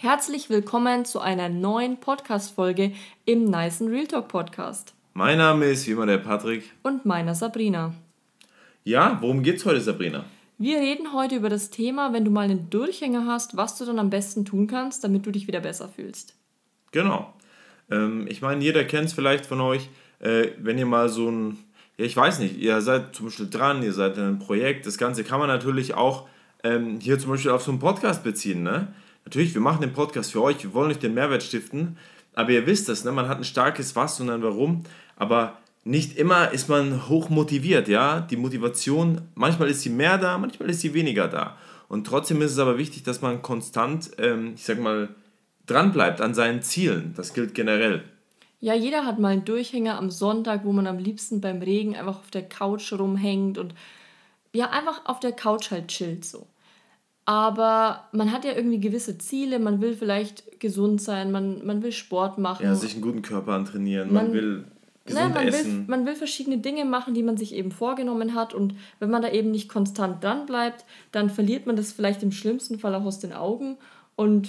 Herzlich 0.00 0.48
willkommen 0.48 1.04
zu 1.04 1.18
einer 1.18 1.48
neuen 1.48 1.98
Podcast-Folge 1.98 2.92
im 3.24 3.46
Nice 3.46 3.80
Real 3.80 4.06
Talk 4.06 4.28
Podcast. 4.28 4.94
Mein 5.12 5.38
Name 5.38 5.64
ist 5.64 5.88
wie 5.88 5.90
immer 5.90 6.06
der 6.06 6.18
Patrick. 6.18 6.72
Und 6.84 7.04
meiner 7.04 7.34
Sabrina. 7.34 7.92
Ja, 8.84 9.18
worum 9.20 9.42
geht's 9.42 9.64
heute, 9.64 9.80
Sabrina? 9.80 10.24
Wir 10.56 10.78
reden 10.78 11.12
heute 11.12 11.34
über 11.34 11.48
das 11.48 11.70
Thema, 11.70 12.12
wenn 12.12 12.24
du 12.24 12.30
mal 12.30 12.42
einen 12.42 12.70
Durchhänger 12.70 13.26
hast, 13.26 13.56
was 13.56 13.76
du 13.76 13.86
dann 13.86 13.98
am 13.98 14.08
besten 14.08 14.44
tun 14.44 14.68
kannst, 14.68 15.02
damit 15.02 15.26
du 15.26 15.32
dich 15.32 15.48
wieder 15.48 15.58
besser 15.58 15.88
fühlst. 15.88 16.36
Genau. 16.92 17.34
Ähm, 17.90 18.28
ich 18.28 18.40
meine, 18.40 18.62
jeder 18.62 18.84
kennt 18.84 19.08
es 19.08 19.14
vielleicht 19.14 19.46
von 19.46 19.60
euch, 19.60 19.88
äh, 20.20 20.50
wenn 20.58 20.78
ihr 20.78 20.86
mal 20.86 21.08
so 21.08 21.28
ein, 21.28 21.58
ja, 21.96 22.04
ich 22.04 22.16
weiß 22.16 22.38
nicht, 22.38 22.56
ihr 22.56 22.80
seid 22.82 23.16
zum 23.16 23.26
Beispiel 23.26 23.50
dran, 23.50 23.82
ihr 23.82 23.92
seid 23.92 24.16
in 24.16 24.22
einem 24.22 24.38
Projekt, 24.38 24.86
das 24.86 24.96
Ganze 24.96 25.24
kann 25.24 25.40
man 25.40 25.48
natürlich 25.48 25.94
auch 25.94 26.28
ähm, 26.62 27.00
hier 27.00 27.18
zum 27.18 27.32
Beispiel 27.32 27.50
auf 27.50 27.64
so 27.64 27.72
einen 27.72 27.80
Podcast 27.80 28.22
beziehen, 28.22 28.62
ne? 28.62 28.94
Natürlich, 29.28 29.52
wir 29.52 29.60
machen 29.60 29.82
den 29.82 29.92
Podcast 29.92 30.32
für 30.32 30.42
euch, 30.42 30.62
wir 30.62 30.72
wollen 30.72 30.90
euch 30.90 31.00
den 31.00 31.12
Mehrwert 31.12 31.42
stiften, 31.42 31.98
aber 32.32 32.48
ihr 32.48 32.66
wisst 32.66 32.88
das, 32.88 33.04
ne? 33.04 33.12
man 33.12 33.28
hat 33.28 33.36
ein 33.36 33.44
starkes 33.44 33.94
Was 33.94 34.18
und 34.22 34.30
ein 34.30 34.42
Warum, 34.42 34.84
aber 35.16 35.58
nicht 35.84 36.16
immer 36.16 36.50
ist 36.50 36.70
man 36.70 37.10
hoch 37.10 37.28
motiviert, 37.28 37.88
ja. 37.88 38.20
Die 38.20 38.38
Motivation, 38.38 39.20
manchmal 39.34 39.68
ist 39.68 39.82
sie 39.82 39.90
mehr 39.90 40.16
da, 40.16 40.38
manchmal 40.38 40.70
ist 40.70 40.80
sie 40.80 40.94
weniger 40.94 41.28
da. 41.28 41.58
Und 41.90 42.06
trotzdem 42.06 42.40
ist 42.40 42.52
es 42.52 42.58
aber 42.58 42.78
wichtig, 42.78 43.02
dass 43.02 43.20
man 43.20 43.42
konstant, 43.42 44.12
ähm, 44.16 44.54
ich 44.54 44.64
sag 44.64 44.80
mal, 44.80 45.10
dranbleibt 45.66 46.22
an 46.22 46.32
seinen 46.32 46.62
Zielen. 46.62 47.12
Das 47.14 47.34
gilt 47.34 47.54
generell. 47.54 48.04
Ja, 48.60 48.72
jeder 48.72 49.04
hat 49.04 49.18
mal 49.18 49.32
einen 49.32 49.44
Durchhänger 49.44 49.98
am 49.98 50.10
Sonntag, 50.10 50.64
wo 50.64 50.72
man 50.72 50.86
am 50.86 50.96
liebsten 50.96 51.42
beim 51.42 51.60
Regen 51.60 51.94
einfach 51.94 52.20
auf 52.20 52.30
der 52.30 52.48
Couch 52.48 52.94
rumhängt 52.94 53.58
und 53.58 53.74
ja, 54.54 54.70
einfach 54.70 55.04
auf 55.04 55.20
der 55.20 55.32
Couch 55.32 55.70
halt 55.70 55.88
chillt 55.88 56.24
so. 56.24 56.46
Aber 57.28 58.04
man 58.12 58.32
hat 58.32 58.46
ja 58.46 58.52
irgendwie 58.54 58.80
gewisse 58.80 59.18
Ziele, 59.18 59.58
man 59.58 59.82
will 59.82 59.92
vielleicht 59.92 60.58
gesund 60.60 61.02
sein, 61.02 61.30
man, 61.30 61.62
man 61.62 61.82
will 61.82 61.92
Sport 61.92 62.38
machen. 62.38 62.64
Ja, 62.64 62.74
sich 62.74 62.94
einen 62.94 63.02
guten 63.02 63.20
Körper 63.20 63.52
antrainieren, 63.52 64.10
man, 64.10 64.28
man 64.28 64.32
will 64.32 64.64
gesund 65.04 65.28
ne, 65.28 65.34
man 65.34 65.48
essen. 65.48 65.78
Will, 65.80 65.84
man 65.88 66.06
will 66.06 66.14
verschiedene 66.14 66.56
Dinge 66.56 66.86
machen, 66.86 67.12
die 67.12 67.22
man 67.22 67.36
sich 67.36 67.54
eben 67.54 67.70
vorgenommen 67.70 68.34
hat 68.34 68.54
und 68.54 68.76
wenn 68.98 69.10
man 69.10 69.20
da 69.20 69.30
eben 69.30 69.50
nicht 69.50 69.68
konstant 69.68 70.24
dran 70.24 70.46
bleibt, 70.46 70.86
dann 71.12 71.28
verliert 71.28 71.66
man 71.66 71.76
das 71.76 71.92
vielleicht 71.92 72.22
im 72.22 72.32
schlimmsten 72.32 72.78
Fall 72.78 72.94
auch 72.94 73.04
aus 73.04 73.18
den 73.18 73.34
Augen 73.34 73.76
und 74.16 74.48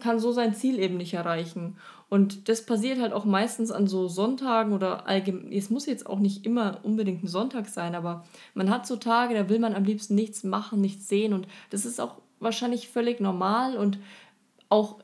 kann 0.00 0.20
so 0.20 0.32
sein 0.32 0.54
Ziel 0.54 0.78
eben 0.78 0.98
nicht 0.98 1.14
erreichen. 1.14 1.78
Und 2.08 2.48
das 2.48 2.64
passiert 2.66 3.00
halt 3.00 3.12
auch 3.12 3.24
meistens 3.24 3.70
an 3.70 3.86
so 3.86 4.08
Sonntagen 4.08 4.72
oder 4.72 5.08
allgemein. 5.08 5.52
Es 5.52 5.70
muss 5.70 5.86
jetzt 5.86 6.06
auch 6.06 6.18
nicht 6.18 6.44
immer 6.46 6.80
unbedingt 6.82 7.24
ein 7.24 7.28
Sonntag 7.28 7.68
sein, 7.68 7.94
aber 7.94 8.24
man 8.54 8.70
hat 8.70 8.86
so 8.86 8.96
Tage, 8.96 9.34
da 9.34 9.48
will 9.48 9.58
man 9.58 9.74
am 9.74 9.84
liebsten 9.84 10.14
nichts 10.14 10.44
machen, 10.44 10.80
nichts 10.80 11.08
sehen. 11.08 11.32
Und 11.32 11.48
das 11.70 11.84
ist 11.84 12.00
auch 12.00 12.20
wahrscheinlich 12.40 12.88
völlig 12.88 13.20
normal 13.20 13.76
und 13.76 13.98
auch 14.68 15.00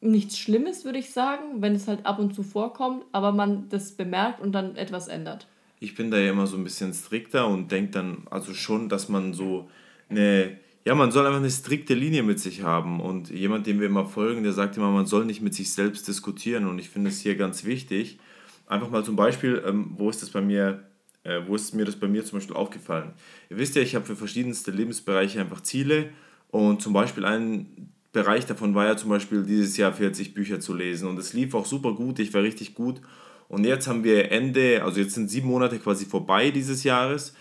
nichts 0.00 0.38
Schlimmes, 0.38 0.84
würde 0.84 0.98
ich 0.98 1.10
sagen, 1.10 1.60
wenn 1.60 1.74
es 1.74 1.88
halt 1.88 2.06
ab 2.06 2.18
und 2.18 2.34
zu 2.34 2.42
vorkommt, 2.42 3.04
aber 3.12 3.32
man 3.32 3.68
das 3.68 3.92
bemerkt 3.92 4.40
und 4.40 4.52
dann 4.52 4.76
etwas 4.76 5.08
ändert. 5.08 5.48
Ich 5.80 5.94
bin 5.94 6.10
da 6.10 6.18
ja 6.18 6.30
immer 6.30 6.46
so 6.46 6.56
ein 6.56 6.64
bisschen 6.64 6.92
strikter 6.92 7.48
und 7.48 7.70
denke 7.70 7.92
dann 7.92 8.26
also 8.30 8.54
schon, 8.54 8.88
dass 8.88 9.08
man 9.08 9.32
so 9.32 9.68
eine 10.08 10.56
ja, 10.84 10.94
man 10.94 11.12
soll 11.12 11.26
einfach 11.26 11.40
eine 11.40 11.50
strikte 11.50 11.94
Linie 11.94 12.22
mit 12.22 12.40
sich 12.40 12.62
haben. 12.62 13.00
Und 13.00 13.30
jemand, 13.30 13.66
dem 13.66 13.80
wir 13.80 13.86
immer 13.86 14.06
folgen, 14.06 14.42
der 14.42 14.52
sagt 14.52 14.76
immer, 14.76 14.90
man 14.90 15.06
soll 15.06 15.24
nicht 15.24 15.42
mit 15.42 15.54
sich 15.54 15.72
selbst 15.72 16.08
diskutieren. 16.08 16.66
Und 16.66 16.78
ich 16.78 16.88
finde 16.88 17.10
es 17.10 17.20
hier 17.20 17.36
ganz 17.36 17.64
wichtig. 17.64 18.18
Einfach 18.66 18.90
mal 18.90 19.04
zum 19.04 19.16
Beispiel, 19.16 19.62
ähm, 19.66 19.92
wo 19.96 20.08
ist 20.08 20.22
das 20.22 20.30
bei 20.30 20.40
mir, 20.40 20.84
äh, 21.24 21.40
wo 21.46 21.54
ist 21.54 21.74
mir 21.74 21.84
das 21.84 21.96
bei 21.96 22.08
mir 22.08 22.24
zum 22.24 22.38
Beispiel 22.38 22.56
aufgefallen? 22.56 23.12
Ihr 23.50 23.58
wisst 23.58 23.76
ja, 23.76 23.82
ich 23.82 23.94
habe 23.94 24.06
für 24.06 24.16
verschiedenste 24.16 24.70
Lebensbereiche 24.70 25.40
einfach 25.40 25.62
Ziele. 25.62 26.10
Und 26.50 26.80
zum 26.80 26.92
Beispiel 26.92 27.24
ein 27.24 27.92
Bereich 28.12 28.46
davon 28.46 28.74
war 28.74 28.86
ja 28.86 28.96
zum 28.96 29.10
Beispiel 29.10 29.42
dieses 29.42 29.76
Jahr 29.76 29.92
40 29.92 30.32
Bücher 30.32 30.60
zu 30.60 30.74
lesen. 30.74 31.08
Und 31.08 31.18
es 31.18 31.34
lief 31.34 31.54
auch 31.54 31.66
super 31.66 31.92
gut, 31.94 32.18
ich 32.18 32.32
war 32.32 32.42
richtig 32.42 32.74
gut. 32.74 33.00
Und 33.48 33.64
jetzt 33.64 33.88
haben 33.88 34.04
wir 34.04 34.30
Ende, 34.30 34.82
also 34.82 35.00
jetzt 35.00 35.14
sind 35.14 35.28
sieben 35.28 35.48
Monate 35.48 35.78
quasi 35.78 36.04
vorbei 36.04 36.50
dieses 36.50 36.84
Jahres 36.84 37.34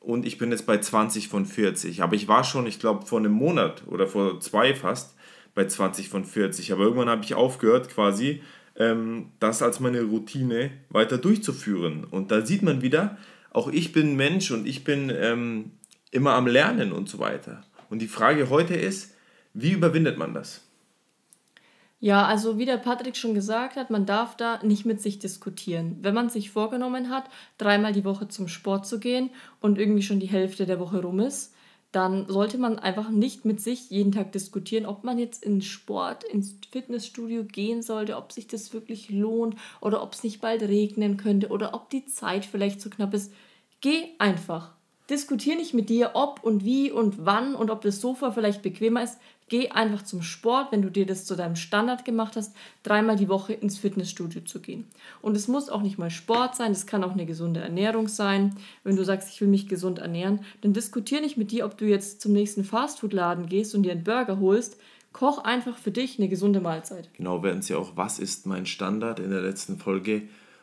und 0.00 0.26
ich 0.26 0.38
bin 0.38 0.50
jetzt 0.50 0.66
bei 0.66 0.78
20 0.78 1.28
von 1.28 1.46
40. 1.46 2.02
Aber 2.02 2.14
ich 2.14 2.26
war 2.26 2.42
schon, 2.42 2.66
ich 2.66 2.80
glaube, 2.80 3.06
vor 3.06 3.18
einem 3.18 3.32
Monat 3.32 3.84
oder 3.86 4.06
vor 4.06 4.40
zwei 4.40 4.74
fast 4.74 5.14
bei 5.54 5.66
20 5.66 6.08
von 6.08 6.24
40. 6.24 6.72
Aber 6.72 6.84
irgendwann 6.84 7.10
habe 7.10 7.22
ich 7.22 7.34
aufgehört, 7.34 7.90
quasi 7.90 8.42
ähm, 8.76 9.26
das 9.38 9.62
als 9.62 9.78
meine 9.78 10.02
Routine 10.02 10.70
weiter 10.88 11.18
durchzuführen. 11.18 12.04
Und 12.04 12.30
da 12.30 12.44
sieht 12.44 12.62
man 12.62 12.80
wieder, 12.80 13.18
auch 13.50 13.68
ich 13.68 13.92
bin 13.92 14.16
Mensch 14.16 14.50
und 14.50 14.66
ich 14.66 14.84
bin 14.84 15.12
ähm, 15.14 15.72
immer 16.10 16.32
am 16.32 16.46
Lernen 16.46 16.92
und 16.92 17.08
so 17.08 17.18
weiter. 17.18 17.62
Und 17.90 18.00
die 18.00 18.08
Frage 18.08 18.48
heute 18.48 18.74
ist, 18.74 19.14
wie 19.52 19.72
überwindet 19.72 20.16
man 20.16 20.32
das? 20.32 20.62
Ja, 22.02 22.24
also 22.26 22.56
wie 22.58 22.64
der 22.64 22.78
Patrick 22.78 23.14
schon 23.16 23.34
gesagt 23.34 23.76
hat, 23.76 23.90
man 23.90 24.06
darf 24.06 24.34
da 24.36 24.62
nicht 24.62 24.86
mit 24.86 25.02
sich 25.02 25.18
diskutieren. 25.18 25.98
Wenn 26.00 26.14
man 26.14 26.30
sich 26.30 26.50
vorgenommen 26.50 27.10
hat, 27.10 27.28
dreimal 27.58 27.92
die 27.92 28.04
Woche 28.06 28.26
zum 28.28 28.48
Sport 28.48 28.86
zu 28.86 28.98
gehen 28.98 29.30
und 29.60 29.78
irgendwie 29.78 30.02
schon 30.02 30.18
die 30.18 30.26
Hälfte 30.26 30.64
der 30.64 30.80
Woche 30.80 31.02
rum 31.02 31.20
ist, 31.20 31.54
dann 31.92 32.26
sollte 32.28 32.56
man 32.56 32.78
einfach 32.78 33.10
nicht 33.10 33.44
mit 33.44 33.60
sich 33.60 33.90
jeden 33.90 34.12
Tag 34.12 34.32
diskutieren, 34.32 34.86
ob 34.86 35.04
man 35.04 35.18
jetzt 35.18 35.44
in 35.44 35.60
Sport, 35.60 36.24
ins 36.24 36.56
Fitnessstudio 36.70 37.44
gehen 37.44 37.82
sollte, 37.82 38.16
ob 38.16 38.32
sich 38.32 38.46
das 38.46 38.72
wirklich 38.72 39.10
lohnt 39.10 39.56
oder 39.80 40.02
ob 40.02 40.12
es 40.14 40.22
nicht 40.24 40.40
bald 40.40 40.62
regnen 40.62 41.16
könnte 41.18 41.48
oder 41.48 41.74
ob 41.74 41.90
die 41.90 42.06
Zeit 42.06 42.46
vielleicht 42.46 42.80
zu 42.80 42.88
knapp 42.88 43.12
ist. 43.12 43.32
Geh 43.80 44.10
einfach. 44.18 44.79
Diskutier 45.10 45.56
nicht 45.56 45.74
mit 45.74 45.88
dir, 45.88 46.12
ob 46.14 46.42
und 46.42 46.64
wie 46.64 46.90
und 46.90 47.26
wann 47.26 47.54
und 47.54 47.70
ob 47.70 47.82
das 47.82 48.00
Sofa 48.00 48.30
vielleicht 48.30 48.62
bequemer 48.62 49.02
ist. 49.02 49.18
Geh 49.48 49.70
einfach 49.70 50.02
zum 50.02 50.22
Sport, 50.22 50.70
wenn 50.70 50.80
du 50.80 50.90
dir 50.90 51.06
das 51.06 51.24
zu 51.24 51.34
deinem 51.34 51.56
Standard 51.56 52.04
gemacht 52.04 52.36
hast, 52.36 52.54
dreimal 52.84 53.16
die 53.16 53.28
Woche 53.28 53.52
ins 53.52 53.78
Fitnessstudio 53.78 54.42
zu 54.42 54.60
gehen. 54.60 54.86
Und 55.22 55.36
es 55.36 55.48
muss 55.48 55.68
auch 55.68 55.82
nicht 55.82 55.98
mal 55.98 56.10
Sport 56.10 56.54
sein, 56.54 56.70
es 56.70 56.86
kann 56.86 57.02
auch 57.02 57.10
eine 57.10 57.26
gesunde 57.26 57.58
Ernährung 57.58 58.06
sein. 58.06 58.56
Wenn 58.84 58.94
du 58.94 59.04
sagst, 59.04 59.28
ich 59.28 59.40
will 59.40 59.48
mich 59.48 59.66
gesund 59.66 59.98
ernähren, 59.98 60.44
dann 60.60 60.72
diskutier 60.72 61.20
nicht 61.20 61.36
mit 61.36 61.50
dir, 61.50 61.66
ob 61.66 61.76
du 61.76 61.84
jetzt 61.84 62.20
zum 62.20 62.32
nächsten 62.32 62.62
Fastfood-Laden 62.62 63.46
gehst 63.46 63.74
und 63.74 63.82
dir 63.82 63.90
einen 63.90 64.04
Burger 64.04 64.38
holst. 64.38 64.76
Koch 65.12 65.42
einfach 65.42 65.76
für 65.76 65.90
dich 65.90 66.20
eine 66.20 66.28
gesunde 66.28 66.60
Mahlzeit. 66.60 67.12
Genau, 67.14 67.42
werden 67.42 67.62
sie 67.62 67.74
auch, 67.74 67.96
was 67.96 68.20
ist 68.20 68.46
mein 68.46 68.66
Standard 68.66 69.18
in 69.18 69.30
der 69.30 69.42
letzten 69.42 69.78
Folge? 69.78 70.22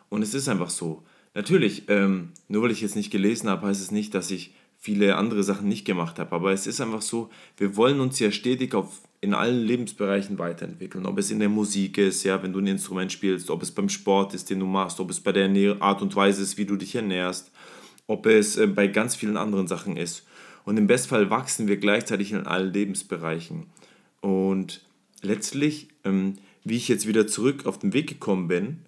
Und 0.09 0.22
es 0.22 0.34
ist 0.34 0.47
einfach 0.47 0.69
so. 0.69 1.03
Natürlich, 1.38 1.84
ähm, 1.88 2.30
nur 2.48 2.64
weil 2.64 2.72
ich 2.72 2.81
jetzt 2.81 2.96
nicht 2.96 3.12
gelesen 3.12 3.48
habe, 3.48 3.68
heißt 3.68 3.80
es 3.80 3.92
nicht, 3.92 4.16
dass 4.16 4.31
ich 4.31 4.56
viele 4.80 5.18
andere 5.18 5.44
Sachen 5.44 5.68
nicht 5.68 5.86
gemacht 5.86 6.18
habe. 6.18 6.31
Aber 6.31 6.52
es 6.52 6.66
ist 6.66 6.81
einfach 6.81 7.03
so, 7.03 7.30
wir 7.58 7.75
wollen 7.75 8.00
uns 8.00 8.18
ja 8.18 8.31
stetig 8.31 8.74
auf, 8.74 9.03
in 9.22 9.36
allen 9.36 9.64
Lebensbereichen 9.64 10.40
weiterentwickeln. 10.40 11.06
Ob 11.06 11.20
es 11.20 11.30
in 11.30 11.38
der 11.38 11.50
Musik 11.50 12.00
ist, 12.00 12.24
ja, 12.24 12.42
wenn 12.42 12.53
du 12.53 12.59
ein 12.59 12.66
Instrument 12.66 13.12
spielst, 13.12 13.52
ob 13.52 13.62
es 13.62 13.70
beim 13.70 13.88
Sport 13.88 14.34
ist, 14.34 14.50
den 14.50 14.59
du 14.59 14.66
machst, 14.66 15.00
ob 15.00 15.12
es 15.12 15.20
bei 15.20 15.31
der 15.31 15.80
Art 15.80 16.02
und 16.02 16.16
Weise 16.16 16.42
ist, 16.42 16.58
wie 16.58 16.66
du 16.66 16.76
dich 16.76 16.96
ernährst, 16.96 17.52
ob 18.08 18.26
es 18.26 18.58
äh, 18.58 18.66
bei 18.66 18.88
ganz 18.88 19.16
vielen 19.16 19.38
anderen 19.38 19.68
Sachen 19.68 19.96
ist. 19.96 20.26
Und 20.66 20.78
im 20.78 20.88
Bestfall 20.88 21.30
wachsen 21.30 21.68
wir 21.68 21.78
gleichzeitig 21.78 22.31
in 22.31 22.47
allen 22.47 22.74
Lebensbereichen. 22.74 23.68
Und 24.22 24.84
letztlich, 25.22 25.90
ähm, 26.03 26.40
wie 26.64 26.78
ich 26.78 26.88
jetzt 26.88 27.08
wieder 27.08 27.28
zurück 27.28 27.68
auf 27.68 27.78
den 27.78 27.94
Weg 27.94 28.08
gekommen 28.08 28.47
bin, 28.47 28.80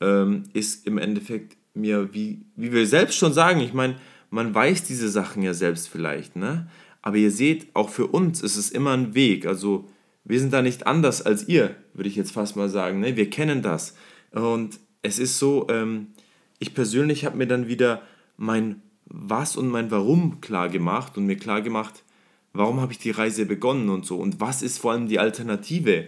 ähm, 0.00 0.44
ist 0.54 0.86
im 0.86 0.96
Endeffekt 0.96 1.58
mir, 1.74 2.12
wie, 2.12 2.42
wie 2.56 2.72
wir 2.72 2.86
selbst 2.86 3.16
schon 3.16 3.32
sagen, 3.32 3.60
ich 3.60 3.72
meine, 3.72 3.96
man 4.30 4.54
weiß 4.54 4.84
diese 4.84 5.08
Sachen 5.08 5.42
ja 5.42 5.54
selbst 5.54 5.88
vielleicht, 5.88 6.36
ne? 6.36 6.68
Aber 7.02 7.16
ihr 7.16 7.30
seht, 7.30 7.74
auch 7.74 7.90
für 7.90 8.06
uns 8.06 8.42
ist 8.42 8.56
es 8.56 8.70
immer 8.70 8.92
ein 8.92 9.14
Weg. 9.14 9.44
Also 9.44 9.88
wir 10.24 10.38
sind 10.38 10.52
da 10.52 10.62
nicht 10.62 10.86
anders 10.86 11.20
als 11.20 11.48
ihr, 11.48 11.74
würde 11.94 12.08
ich 12.08 12.16
jetzt 12.16 12.32
fast 12.32 12.54
mal 12.56 12.68
sagen. 12.68 13.00
Ne? 13.00 13.16
Wir 13.16 13.28
kennen 13.28 13.60
das. 13.60 13.96
Und 14.30 14.78
es 15.02 15.18
ist 15.18 15.38
so, 15.38 15.66
ähm, 15.68 16.08
ich 16.60 16.74
persönlich 16.74 17.24
habe 17.24 17.36
mir 17.36 17.48
dann 17.48 17.66
wieder 17.66 18.02
mein 18.36 18.82
Was 19.06 19.56
und 19.56 19.68
mein 19.68 19.90
Warum 19.90 20.40
klar 20.40 20.68
gemacht 20.68 21.18
und 21.18 21.26
mir 21.26 21.36
klar 21.36 21.60
gemacht, 21.60 22.04
warum 22.52 22.80
habe 22.80 22.92
ich 22.92 22.98
die 22.98 23.10
Reise 23.10 23.46
begonnen 23.46 23.88
und 23.88 24.06
so. 24.06 24.16
Und 24.16 24.40
was 24.40 24.62
ist 24.62 24.78
vor 24.78 24.92
allem 24.92 25.08
die 25.08 25.18
Alternative, 25.18 26.06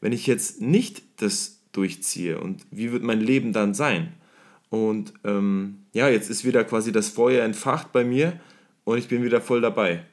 wenn 0.00 0.12
ich 0.12 0.28
jetzt 0.28 0.60
nicht 0.62 1.02
das 1.16 1.60
durchziehe 1.72 2.40
und 2.40 2.64
wie 2.70 2.92
wird 2.92 3.02
mein 3.02 3.20
Leben 3.20 3.52
dann 3.52 3.74
sein? 3.74 4.12
Und 4.70 5.12
ähm, 5.24 5.78
ja, 5.92 6.08
jetzt 6.08 6.30
ist 6.30 6.44
wieder 6.44 6.64
quasi 6.64 6.92
das 6.92 7.08
Feuer 7.08 7.44
entfacht 7.44 7.92
bei 7.92 8.04
mir 8.04 8.38
und 8.84 8.98
ich 8.98 9.08
bin 9.08 9.22
wieder 9.22 9.40
voll 9.40 9.60
dabei. 9.60 10.04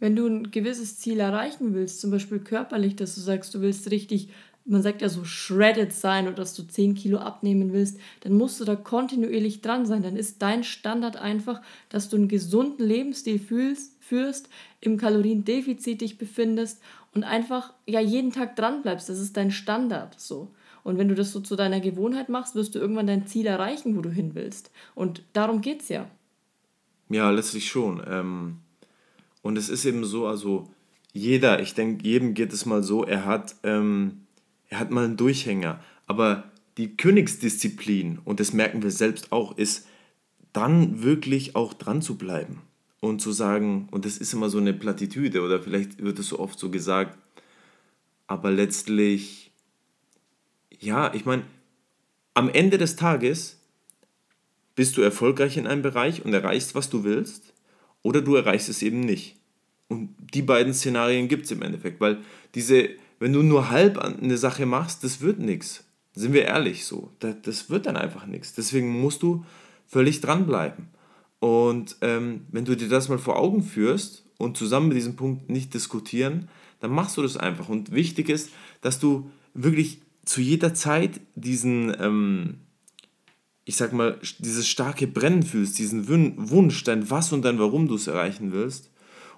Wenn 0.00 0.14
du 0.14 0.26
ein 0.26 0.50
gewisses 0.50 0.98
Ziel 0.98 1.18
erreichen 1.20 1.74
willst, 1.74 2.00
zum 2.00 2.10
Beispiel 2.10 2.38
körperlich, 2.38 2.96
dass 2.96 3.14
du 3.16 3.20
sagst, 3.20 3.54
du 3.54 3.60
willst 3.60 3.90
richtig, 3.90 4.28
man 4.64 4.82
sagt 4.82 5.02
ja 5.02 5.08
so 5.08 5.24
shredded 5.24 5.92
sein 5.92 6.26
oder 6.26 6.36
dass 6.36 6.54
du 6.54 6.62
10 6.62 6.94
Kilo 6.94 7.18
abnehmen 7.18 7.72
willst, 7.72 7.98
dann 8.20 8.34
musst 8.34 8.60
du 8.60 8.64
da 8.64 8.76
kontinuierlich 8.76 9.60
dran 9.60 9.86
sein. 9.86 10.02
Dann 10.02 10.16
ist 10.16 10.40
dein 10.40 10.62
Standard 10.62 11.16
einfach, 11.16 11.60
dass 11.88 12.08
du 12.08 12.16
einen 12.16 12.28
gesunden 12.28 12.86
Lebensstil 12.86 13.40
fühlst, 13.40 13.96
führst, 14.00 14.48
im 14.80 14.98
Kaloriendefizit 14.98 16.00
dich 16.00 16.16
befindest 16.16 16.80
und 17.12 17.24
einfach 17.24 17.72
ja 17.86 18.00
jeden 18.00 18.32
Tag 18.32 18.54
dran 18.56 18.82
bleibst. 18.82 19.08
Das 19.08 19.18
ist 19.18 19.36
dein 19.36 19.50
Standard 19.50 20.20
so. 20.20 20.48
Und 20.84 20.98
wenn 20.98 21.08
du 21.08 21.14
das 21.14 21.32
so 21.32 21.40
zu 21.40 21.56
deiner 21.56 21.80
Gewohnheit 21.80 22.28
machst, 22.28 22.54
wirst 22.54 22.74
du 22.74 22.78
irgendwann 22.78 23.06
dein 23.06 23.26
Ziel 23.26 23.46
erreichen, 23.46 23.96
wo 23.96 24.00
du 24.00 24.10
hin 24.10 24.34
willst. 24.34 24.70
Und 24.94 25.22
darum 25.32 25.60
geht 25.60 25.82
es 25.82 25.88
ja. 25.88 26.10
Ja, 27.08 27.30
letztlich 27.30 27.68
schon. 27.68 28.02
Ähm, 28.06 28.56
und 29.42 29.56
es 29.56 29.68
ist 29.68 29.84
eben 29.84 30.04
so, 30.04 30.26
also 30.26 30.68
jeder, 31.12 31.60
ich 31.60 31.74
denke, 31.74 32.06
jedem 32.06 32.34
geht 32.34 32.52
es 32.52 32.66
mal 32.66 32.82
so, 32.82 33.04
er 33.04 33.24
hat, 33.24 33.56
ähm, 33.62 34.22
er 34.68 34.80
hat 34.80 34.90
mal 34.90 35.04
einen 35.04 35.16
Durchhänger. 35.16 35.80
Aber 36.06 36.44
die 36.76 36.96
Königsdisziplin, 36.96 38.18
und 38.24 38.40
das 38.40 38.52
merken 38.52 38.82
wir 38.82 38.90
selbst 38.90 39.32
auch, 39.32 39.56
ist 39.56 39.86
dann 40.52 41.02
wirklich 41.02 41.56
auch 41.56 41.74
dran 41.74 42.02
zu 42.02 42.16
bleiben 42.16 42.62
und 43.00 43.20
zu 43.20 43.32
sagen, 43.32 43.88
und 43.90 44.04
das 44.04 44.18
ist 44.18 44.32
immer 44.32 44.48
so 44.48 44.58
eine 44.58 44.72
Plattitüde 44.72 45.42
oder 45.42 45.60
vielleicht 45.60 46.02
wird 46.02 46.18
es 46.18 46.28
so 46.28 46.38
oft 46.38 46.58
so 46.58 46.70
gesagt, 46.70 47.18
aber 48.26 48.50
letztlich, 48.50 49.47
ja, 50.78 51.12
ich 51.14 51.24
meine, 51.24 51.42
am 52.34 52.48
Ende 52.48 52.78
des 52.78 52.96
Tages 52.96 53.58
bist 54.74 54.96
du 54.96 55.02
erfolgreich 55.02 55.56
in 55.56 55.66
einem 55.66 55.82
Bereich 55.82 56.24
und 56.24 56.32
erreichst, 56.32 56.74
was 56.74 56.88
du 56.88 57.02
willst, 57.04 57.52
oder 58.02 58.22
du 58.22 58.36
erreichst 58.36 58.68
es 58.68 58.82
eben 58.82 59.00
nicht. 59.00 59.36
Und 59.88 60.14
die 60.34 60.42
beiden 60.42 60.72
Szenarien 60.72 61.28
gibt 61.28 61.46
es 61.46 61.50
im 61.50 61.62
Endeffekt, 61.62 62.00
weil 62.00 62.18
diese, 62.54 62.90
wenn 63.18 63.32
du 63.32 63.42
nur 63.42 63.70
halb 63.70 63.98
eine 63.98 64.38
Sache 64.38 64.66
machst, 64.66 65.02
das 65.02 65.20
wird 65.20 65.40
nichts. 65.40 65.84
Sind 66.14 66.32
wir 66.32 66.44
ehrlich 66.44 66.84
so. 66.84 67.10
Das, 67.18 67.36
das 67.42 67.70
wird 67.70 67.86
dann 67.86 67.96
einfach 67.96 68.26
nichts. 68.26 68.54
Deswegen 68.54 69.00
musst 69.00 69.22
du 69.22 69.44
völlig 69.86 70.20
dranbleiben. 70.20 70.88
Und 71.40 71.96
ähm, 72.00 72.46
wenn 72.50 72.64
du 72.64 72.76
dir 72.76 72.88
das 72.88 73.08
mal 73.08 73.18
vor 73.18 73.38
Augen 73.38 73.62
führst 73.62 74.24
und 74.36 74.56
zusammen 74.56 74.88
mit 74.88 74.96
diesem 74.96 75.16
Punkt 75.16 75.48
nicht 75.48 75.74
diskutieren, 75.74 76.48
dann 76.80 76.90
machst 76.90 77.16
du 77.16 77.22
das 77.22 77.36
einfach. 77.36 77.68
Und 77.68 77.92
wichtig 77.92 78.28
ist, 78.28 78.50
dass 78.80 78.98
du 78.98 79.30
wirklich 79.54 80.00
zu 80.28 80.42
jeder 80.42 80.74
Zeit 80.74 81.20
diesen, 81.36 81.96
ähm, 81.98 82.58
ich 83.64 83.76
sag 83.76 83.94
mal, 83.94 84.18
dieses 84.38 84.68
starke 84.68 85.06
Brennen 85.06 85.42
fühlst, 85.42 85.78
diesen 85.78 86.06
Wunsch, 86.06 86.84
dein 86.84 87.08
Was 87.10 87.32
und 87.32 87.46
dein 87.46 87.58
Warum 87.58 87.88
du 87.88 87.94
es 87.94 88.08
erreichen 88.08 88.52
willst. 88.52 88.90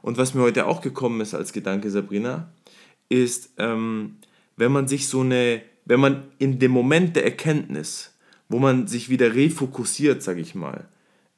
Und 0.02 0.18
was 0.18 0.34
mir 0.34 0.42
heute 0.42 0.66
auch 0.66 0.80
gekommen 0.80 1.20
ist 1.20 1.32
als 1.32 1.52
Gedanke, 1.52 1.90
Sabrina, 1.90 2.52
ist, 3.08 3.50
ähm, 3.58 4.16
wenn 4.56 4.72
man 4.72 4.88
sich 4.88 5.06
so 5.06 5.20
eine, 5.20 5.62
wenn 5.84 6.00
man 6.00 6.24
in 6.38 6.58
dem 6.58 6.72
Moment 6.72 7.14
der 7.14 7.24
Erkenntnis, 7.24 8.12
wo 8.48 8.58
man 8.58 8.88
sich 8.88 9.08
wieder 9.08 9.32
refokussiert, 9.32 10.24
sag 10.24 10.38
ich 10.38 10.56
mal, 10.56 10.88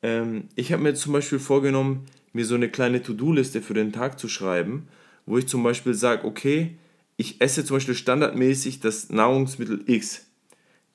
ähm, 0.03 0.45
ich 0.55 0.73
habe 0.73 0.83
mir 0.83 0.95
zum 0.95 1.13
Beispiel 1.13 1.39
vorgenommen, 1.39 2.07
mir 2.33 2.47
so 2.47 2.55
eine 2.55 2.71
kleine 2.71 3.03
To-Do-Liste 3.03 3.61
für 3.61 3.75
den 3.75 3.93
Tag 3.93 4.19
zu 4.19 4.29
schreiben, 4.29 4.89
wo 5.27 5.37
ich 5.37 5.47
zum 5.47 5.63
Beispiel 5.63 5.93
sage, 5.93 6.25
okay, 6.25 6.79
ich 7.17 7.41
esse 7.41 7.65
zum 7.65 7.77
Beispiel 7.77 7.95
standardmäßig 7.95 8.81
das 8.81 9.11
Nahrungsmittel 9.11 9.83
X. 9.87 10.27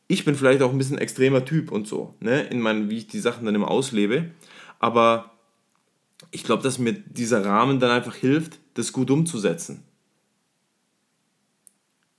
Ich 0.07 0.25
bin 0.25 0.35
vielleicht 0.35 0.61
auch 0.61 0.71
ein 0.71 0.77
bisschen 0.77 0.97
extremer 0.97 1.43
Typ 1.45 1.71
und 1.71 1.87
so, 1.87 2.15
ne, 2.19 2.43
in 2.43 2.61
meinen, 2.61 2.89
wie 2.89 2.97
ich 2.97 3.07
die 3.07 3.19
Sachen 3.19 3.45
dann 3.45 3.55
immer 3.55 3.69
auslebe, 3.69 4.31
aber 4.79 5.31
ich 6.31 6.43
glaube, 6.43 6.63
dass 6.63 6.79
mir 6.79 6.93
dieser 6.93 7.45
Rahmen 7.45 7.79
dann 7.79 7.91
einfach 7.91 8.15
hilft, 8.15 8.59
das 8.73 8.93
gut 8.93 9.11
umzusetzen. 9.11 9.83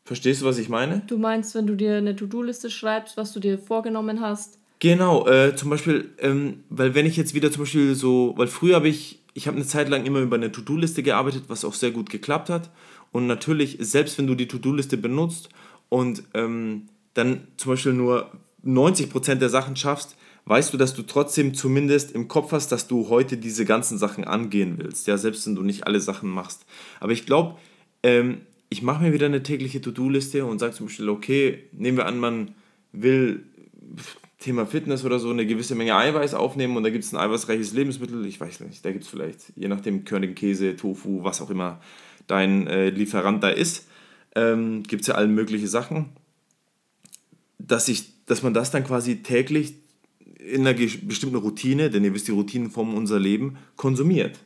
Verstehst 0.05 0.41
du, 0.41 0.47
was 0.47 0.59
ich 0.59 0.69
meine? 0.69 1.03
Du 1.07 1.19
meinst, 1.19 1.55
wenn 1.55 1.67
du 1.67 1.75
dir 1.75 1.97
eine 1.97 2.17
To-Do-Liste 2.17 2.71
schreibst, 2.71 3.17
was 3.17 3.33
du 3.33 3.41
dir 3.41 3.59
vorgenommen 3.59 4.21
hast, 4.21 4.59
Genau, 4.81 5.27
äh, 5.27 5.57
zum 5.57 5.71
Beispiel, 5.71 6.11
ähm, 6.19 6.63
weil 6.69 6.95
wenn 6.95 7.07
ich 7.07 7.17
jetzt 7.17 7.35
wieder 7.35 7.51
zum 7.51 7.63
Beispiel 7.63 7.95
so, 7.95 8.35
weil 8.37 8.47
früher 8.47 8.77
habe 8.77 8.89
ich, 8.89 9.19
ich 9.35 9.49
habe 9.49 9.57
eine 9.57 9.67
Zeit 9.67 9.89
lang 9.89 10.07
immer 10.07 10.21
über 10.21 10.37
eine 10.37 10.53
To-Do-Liste 10.53 11.03
gearbeitet, 11.03 11.45
was 11.49 11.65
auch 11.65 11.75
sehr 11.75 11.91
gut 11.91 12.11
geklappt 12.11 12.49
hat. 12.49 12.71
Und 13.13 13.27
natürlich, 13.27 13.79
selbst 13.81 14.19
wenn 14.19 14.27
du 14.27 14.35
die 14.35 14.49
To-Do-Liste 14.49 14.97
benutzt 14.97 15.49
und 15.89 16.23
ähm, 16.35 16.89
dann 17.15 17.49
zum 17.57 17.73
Beispiel 17.73 17.93
nur 17.93 18.31
90% 18.65 19.37
der 19.37 19.49
Sachen 19.49 19.77
schaffst, 19.77 20.17
weißt 20.45 20.73
du, 20.73 20.79
dass 20.79 20.95
du 20.95 21.03
trotzdem 21.03 21.55
zumindest 21.55 22.13
im 22.13 22.29
Kopf 22.29 22.53
hast, 22.53 22.73
dass 22.73 22.89
du 22.89 23.09
heute 23.09 23.37
diese 23.37 23.65
ganzen 23.65 23.99
Sachen 23.99 24.25
angehen 24.25 24.79
willst. 24.79 25.07
Ja, 25.07 25.19
selbst 25.19 25.47
wenn 25.47 25.55
du 25.55 25.63
nicht 25.63 25.87
alle 25.87 26.01
Sachen 26.01 26.31
machst. 26.31 26.65
Aber 27.01 27.13
ich 27.13 27.27
glaube, 27.27 27.57
ähm, 28.03 28.43
ich 28.71 28.83
mache 28.83 29.03
mir 29.03 29.13
wieder 29.13 29.27
eine 29.27 29.43
tägliche 29.43 29.81
To-Do-Liste 29.81 30.45
und 30.45 30.59
sage 30.59 30.75
zum 30.75 30.87
Beispiel, 30.87 31.09
okay, 31.09 31.65
nehmen 31.73 31.97
wir 31.97 32.07
an, 32.07 32.19
man 32.19 32.55
will 32.93 33.45
Thema 34.39 34.67
Fitness 34.67 35.05
oder 35.05 35.19
so 35.19 35.31
eine 35.31 35.47
gewisse 35.47 35.75
Menge 35.75 35.97
Eiweiß 35.97 36.35
aufnehmen 36.35 36.77
und 36.77 36.83
da 36.83 36.91
gibt 36.91 37.05
es 37.05 37.13
ein 37.13 37.19
eiweißreiches 37.19 37.73
Lebensmittel, 37.73 38.25
ich 38.25 38.41
weiß 38.41 38.61
nicht, 38.61 38.85
da 38.85 38.93
gibt 38.93 39.05
es 39.05 39.11
vielleicht, 39.11 39.53
je 39.57 39.69
nachdem, 39.69 40.05
Körnigen, 40.05 40.35
Käse, 40.35 40.77
Tofu, 40.77 41.25
was 41.25 41.41
auch 41.41 41.51
immer 41.51 41.81
dein 42.29 42.67
äh, 42.67 42.91
Lieferant 42.91 43.43
da 43.43 43.49
ist, 43.49 43.87
ähm, 44.37 44.85
gibt 44.85 45.03
es 45.03 45.09
ja 45.09 45.15
alle 45.15 45.29
mögliche 45.29 45.69
Sachen, 45.69 46.11
dass, 47.59 47.89
ich, 47.89 48.25
dass 48.27 48.43
man 48.43 48.55
das 48.55 48.71
dann 48.71 48.85
quasi 48.85 49.23
täglich 49.23 49.75
in 50.39 50.67
einer 50.67 50.79
bestimmten 50.79 51.37
Routine, 51.37 51.91
denn 51.91 52.05
ihr 52.05 52.15
wisst, 52.15 52.29
die 52.29 52.33
Routinen 52.33 52.71
formen 52.71 52.97
unser 52.97 53.19
Leben, 53.19 53.59
konsumiert. 53.77 54.39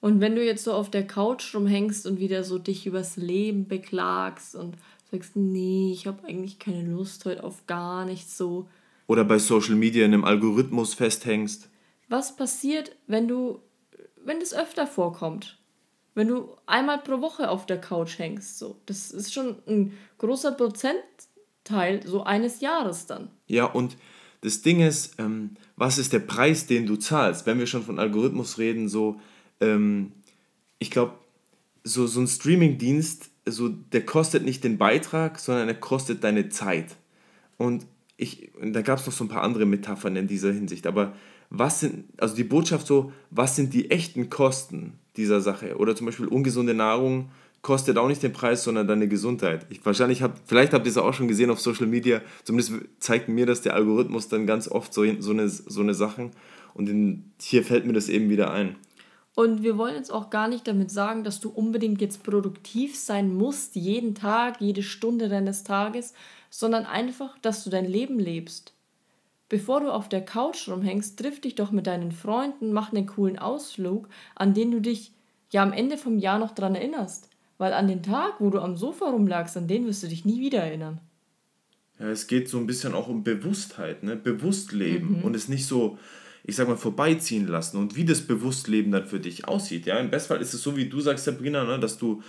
Und 0.00 0.20
wenn 0.20 0.36
du 0.36 0.44
jetzt 0.44 0.64
so 0.64 0.74
auf 0.74 0.90
der 0.90 1.06
Couch 1.06 1.54
rumhängst 1.54 2.06
und 2.06 2.20
wieder 2.20 2.44
so 2.44 2.58
dich 2.58 2.86
übers 2.86 3.16
Leben 3.16 3.66
beklagst 3.66 4.54
und 4.54 4.76
sagst, 5.10 5.34
nee, 5.34 5.92
ich 5.92 6.06
habe 6.06 6.26
eigentlich 6.28 6.58
keine 6.58 6.90
Lust 6.90 7.24
heute 7.24 7.42
auf 7.42 7.66
gar 7.66 8.04
nichts 8.04 8.36
so. 8.36 8.68
Oder 9.06 9.24
bei 9.24 9.38
Social 9.38 9.76
Media 9.76 10.04
in 10.04 10.12
einem 10.12 10.24
Algorithmus 10.24 10.92
festhängst. 10.92 11.70
Was 12.10 12.36
passiert, 12.36 12.94
wenn 13.06 13.28
du, 13.28 13.60
wenn 14.24 14.40
das 14.40 14.52
öfter 14.52 14.86
vorkommt? 14.86 15.58
Wenn 16.14 16.28
du 16.28 16.56
einmal 16.66 16.98
pro 16.98 17.20
Woche 17.20 17.48
auf 17.48 17.66
der 17.66 17.80
Couch 17.80 18.18
hängst, 18.18 18.58
so. 18.58 18.80
Das 18.86 19.10
ist 19.10 19.32
schon 19.32 19.56
ein 19.66 19.92
großer 20.18 20.52
Prozentteil 20.52 22.06
so 22.06 22.22
eines 22.22 22.60
Jahres 22.60 23.06
dann. 23.06 23.30
Ja, 23.46 23.64
und 23.64 23.96
das 24.42 24.62
Ding 24.62 24.80
ist, 24.80 25.18
ähm, 25.18 25.56
was 25.76 25.98
ist 25.98 26.12
der 26.12 26.20
Preis, 26.20 26.66
den 26.66 26.86
du 26.86 26.96
zahlst? 26.96 27.46
Wenn 27.46 27.58
wir 27.58 27.66
schon 27.66 27.82
von 27.82 27.98
Algorithmus 27.98 28.58
reden, 28.58 28.88
so, 28.88 29.20
ähm, 29.60 30.12
ich 30.78 30.90
glaube, 30.90 31.14
so, 31.82 32.06
so 32.06 32.20
ein 32.20 32.28
Streaming-Dienst 32.28 33.30
so, 33.46 33.68
der 33.68 34.04
kostet 34.04 34.44
nicht 34.44 34.64
den 34.64 34.78
Beitrag, 34.78 35.38
sondern 35.38 35.68
er 35.68 35.74
kostet 35.74 36.24
deine 36.24 36.48
Zeit. 36.48 36.96
Und 37.56 37.86
ich, 38.16 38.50
da 38.62 38.82
gab 38.82 38.98
es 38.98 39.06
noch 39.06 39.12
so 39.12 39.24
ein 39.24 39.28
paar 39.28 39.42
andere 39.42 39.66
Metaphern 39.66 40.16
in 40.16 40.26
dieser 40.26 40.52
Hinsicht, 40.52 40.86
aber 40.86 41.14
was 41.50 41.80
sind, 41.80 42.06
also 42.20 42.34
die 42.34 42.44
Botschaft 42.44 42.86
so, 42.86 43.12
was 43.30 43.56
sind 43.56 43.74
die 43.74 43.90
echten 43.90 44.30
Kosten 44.30 44.98
dieser 45.16 45.40
Sache? 45.40 45.76
Oder 45.76 45.96
zum 45.96 46.06
Beispiel 46.06 46.26
ungesunde 46.26 46.74
Nahrung 46.74 47.30
kostet 47.62 47.96
auch 47.96 48.08
nicht 48.08 48.22
den 48.22 48.32
Preis, 48.32 48.62
sondern 48.62 48.86
deine 48.86 49.08
Gesundheit. 49.08 49.66
Ich, 49.70 49.84
wahrscheinlich 49.84 50.22
habt, 50.22 50.42
vielleicht 50.46 50.72
habt 50.72 50.86
ihr 50.86 50.90
es 50.90 50.98
auch 50.98 51.14
schon 51.14 51.28
gesehen 51.28 51.50
auf 51.50 51.60
Social 51.60 51.86
Media, 51.86 52.20
zumindest 52.44 52.74
zeigt 53.00 53.28
mir 53.28 53.46
das 53.46 53.62
der 53.62 53.74
Algorithmus 53.74 54.28
dann 54.28 54.46
ganz 54.46 54.68
oft 54.68 54.92
so, 54.92 55.02
so, 55.18 55.32
eine, 55.32 55.48
so 55.48 55.80
eine 55.80 55.94
Sachen 55.94 56.32
und 56.74 56.88
in, 56.88 57.32
hier 57.40 57.64
fällt 57.64 57.86
mir 57.86 57.94
das 57.94 58.08
eben 58.08 58.28
wieder 58.28 58.52
ein. 58.52 58.76
Und 59.34 59.62
wir 59.64 59.76
wollen 59.78 59.96
jetzt 59.96 60.12
auch 60.12 60.30
gar 60.30 60.46
nicht 60.46 60.68
damit 60.68 60.90
sagen, 60.92 61.24
dass 61.24 61.40
du 61.40 61.48
unbedingt 61.48 62.00
jetzt 62.00 62.22
produktiv 62.22 62.96
sein 62.96 63.34
musst, 63.34 63.74
jeden 63.74 64.14
Tag, 64.14 64.60
jede 64.60 64.82
Stunde 64.82 65.28
deines 65.28 65.64
Tages, 65.64 66.12
sondern 66.50 66.84
einfach, 66.84 67.36
dass 67.38 67.64
du 67.64 67.70
dein 67.70 67.86
Leben 67.86 68.20
lebst. 68.20 68.74
Bevor 69.48 69.80
du 69.80 69.92
auf 69.92 70.08
der 70.08 70.24
Couch 70.24 70.68
rumhängst, 70.68 71.18
triff 71.18 71.40
dich 71.40 71.54
doch 71.54 71.70
mit 71.70 71.86
deinen 71.86 72.12
Freunden, 72.12 72.72
mach 72.72 72.92
einen 72.92 73.06
coolen 73.06 73.38
Ausflug, 73.38 74.08
an 74.34 74.54
den 74.54 74.70
du 74.70 74.80
dich 74.80 75.12
ja 75.52 75.62
am 75.62 75.72
Ende 75.72 75.98
vom 75.98 76.18
Jahr 76.18 76.38
noch 76.38 76.54
dran 76.54 76.74
erinnerst. 76.74 77.28
Weil 77.58 77.72
an 77.72 77.86
den 77.86 78.02
Tag, 78.02 78.34
wo 78.40 78.50
du 78.50 78.58
am 78.58 78.76
Sofa 78.76 79.10
rumlagst, 79.10 79.56
an 79.56 79.68
den 79.68 79.86
wirst 79.86 80.02
du 80.02 80.08
dich 80.08 80.24
nie 80.24 80.40
wieder 80.40 80.60
erinnern. 80.60 81.00
Ja, 81.98 82.08
es 82.08 82.26
geht 82.26 82.48
so 82.48 82.58
ein 82.58 82.66
bisschen 82.66 82.94
auch 82.94 83.06
um 83.06 83.22
Bewusstheit, 83.22 84.02
ne? 84.02 84.16
Bewusst 84.16 84.72
leben 84.72 85.18
mhm. 85.18 85.24
und 85.24 85.36
es 85.36 85.48
nicht 85.48 85.66
so, 85.66 85.98
ich 86.42 86.56
sag 86.56 86.66
mal, 86.66 86.76
vorbeiziehen 86.76 87.46
lassen 87.46 87.76
und 87.76 87.94
wie 87.94 88.04
das 88.04 88.22
Bewusstleben 88.22 88.90
dann 88.90 89.06
für 89.06 89.20
dich 89.20 89.46
aussieht. 89.46 89.86
Ja, 89.86 89.98
im 89.98 90.10
Bestfall 90.10 90.40
ist 90.40 90.54
es 90.54 90.62
so, 90.62 90.76
wie 90.76 90.88
du 90.88 91.00
sagst, 91.00 91.24
Sabrina, 91.24 91.62
ne, 91.64 91.78
dass 91.78 91.98
du 91.98 92.22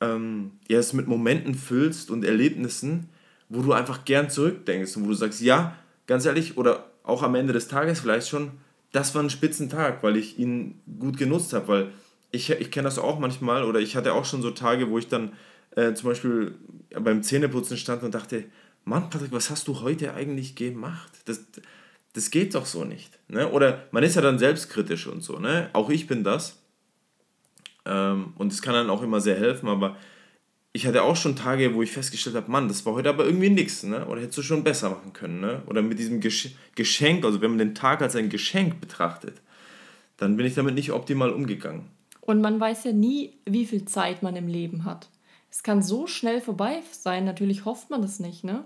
ähm, 0.00 0.52
ja, 0.68 0.78
es 0.78 0.92
mit 0.92 1.08
Momenten 1.08 1.54
füllst 1.54 2.10
und 2.10 2.24
Erlebnissen, 2.24 3.08
wo 3.48 3.62
du 3.62 3.72
einfach 3.72 4.04
gern 4.04 4.30
zurückdenkst 4.30 4.96
und 4.96 5.04
wo 5.04 5.08
du 5.08 5.14
sagst, 5.14 5.40
ja, 5.40 5.76
ganz 6.08 6.26
ehrlich, 6.26 6.56
oder 6.56 6.90
auch 7.04 7.22
am 7.22 7.36
Ende 7.36 7.52
des 7.52 7.68
Tages 7.68 8.00
vielleicht 8.00 8.28
schon, 8.28 8.50
das 8.90 9.14
war 9.14 9.22
ein 9.22 9.30
Spitzentag, 9.30 10.02
weil 10.02 10.16
ich 10.16 10.38
ihn 10.38 10.80
gut 10.98 11.16
genutzt 11.16 11.52
habe, 11.52 11.68
weil 11.68 11.92
ich, 12.32 12.50
ich 12.50 12.70
kenne 12.72 12.86
das 12.88 12.98
auch 12.98 13.20
manchmal 13.20 13.62
oder 13.62 13.78
ich 13.78 13.94
hatte 13.94 14.14
auch 14.14 14.24
schon 14.24 14.42
so 14.42 14.50
Tage, 14.50 14.90
wo 14.90 14.98
ich 14.98 15.08
dann 15.08 15.34
äh, 15.76 15.94
zum 15.94 16.08
Beispiel 16.08 16.54
beim 16.90 17.22
Zähneputzen 17.22 17.76
stand 17.76 18.02
und 18.02 18.14
dachte, 18.14 18.44
Mann, 18.84 19.10
Patrick, 19.10 19.32
was 19.32 19.50
hast 19.50 19.68
du 19.68 19.80
heute 19.80 20.14
eigentlich 20.14 20.56
gemacht? 20.56 21.12
Das, 21.26 21.44
das 22.14 22.30
geht 22.30 22.54
doch 22.54 22.66
so 22.66 22.84
nicht. 22.84 23.18
Ne? 23.28 23.48
Oder 23.50 23.84
man 23.90 24.02
ist 24.02 24.16
ja 24.16 24.22
dann 24.22 24.38
selbstkritisch 24.38 25.06
und 25.06 25.22
so. 25.22 25.38
Ne? 25.38 25.68
Auch 25.74 25.90
ich 25.90 26.06
bin 26.06 26.24
das. 26.24 26.58
Ähm, 27.84 28.32
und 28.36 28.52
es 28.52 28.62
kann 28.62 28.74
dann 28.74 28.90
auch 28.90 29.02
immer 29.02 29.20
sehr 29.20 29.36
helfen, 29.36 29.68
aber 29.68 29.96
ich 30.72 30.86
hatte 30.86 31.02
auch 31.02 31.16
schon 31.16 31.34
Tage, 31.34 31.74
wo 31.74 31.82
ich 31.82 31.90
festgestellt 31.90 32.36
habe, 32.36 32.50
Mann, 32.50 32.68
das 32.68 32.84
war 32.84 32.92
heute 32.92 33.08
aber 33.08 33.24
irgendwie 33.24 33.50
nichts, 33.50 33.82
ne? 33.82 34.06
Oder 34.06 34.20
hättest 34.20 34.38
du 34.38 34.42
schon 34.42 34.64
besser 34.64 34.90
machen 34.90 35.12
können, 35.12 35.40
ne? 35.40 35.62
Oder 35.66 35.82
mit 35.82 35.98
diesem 35.98 36.20
Geschenk, 36.20 37.24
also 37.24 37.40
wenn 37.40 37.50
man 37.50 37.58
den 37.58 37.74
Tag 37.74 38.02
als 38.02 38.14
ein 38.16 38.28
Geschenk 38.28 38.80
betrachtet, 38.80 39.40
dann 40.18 40.36
bin 40.36 40.46
ich 40.46 40.54
damit 40.54 40.74
nicht 40.74 40.92
optimal 40.92 41.30
umgegangen. 41.30 41.86
Und 42.20 42.40
man 42.42 42.60
weiß 42.60 42.84
ja 42.84 42.92
nie, 42.92 43.38
wie 43.46 43.66
viel 43.66 43.86
Zeit 43.86 44.22
man 44.22 44.36
im 44.36 44.48
Leben 44.48 44.84
hat. 44.84 45.08
Es 45.50 45.62
kann 45.62 45.82
so 45.82 46.06
schnell 46.06 46.40
vorbei 46.42 46.82
sein, 46.92 47.24
natürlich 47.24 47.64
hofft 47.64 47.88
man 47.88 48.02
das 48.02 48.20
nicht, 48.20 48.44
ne? 48.44 48.64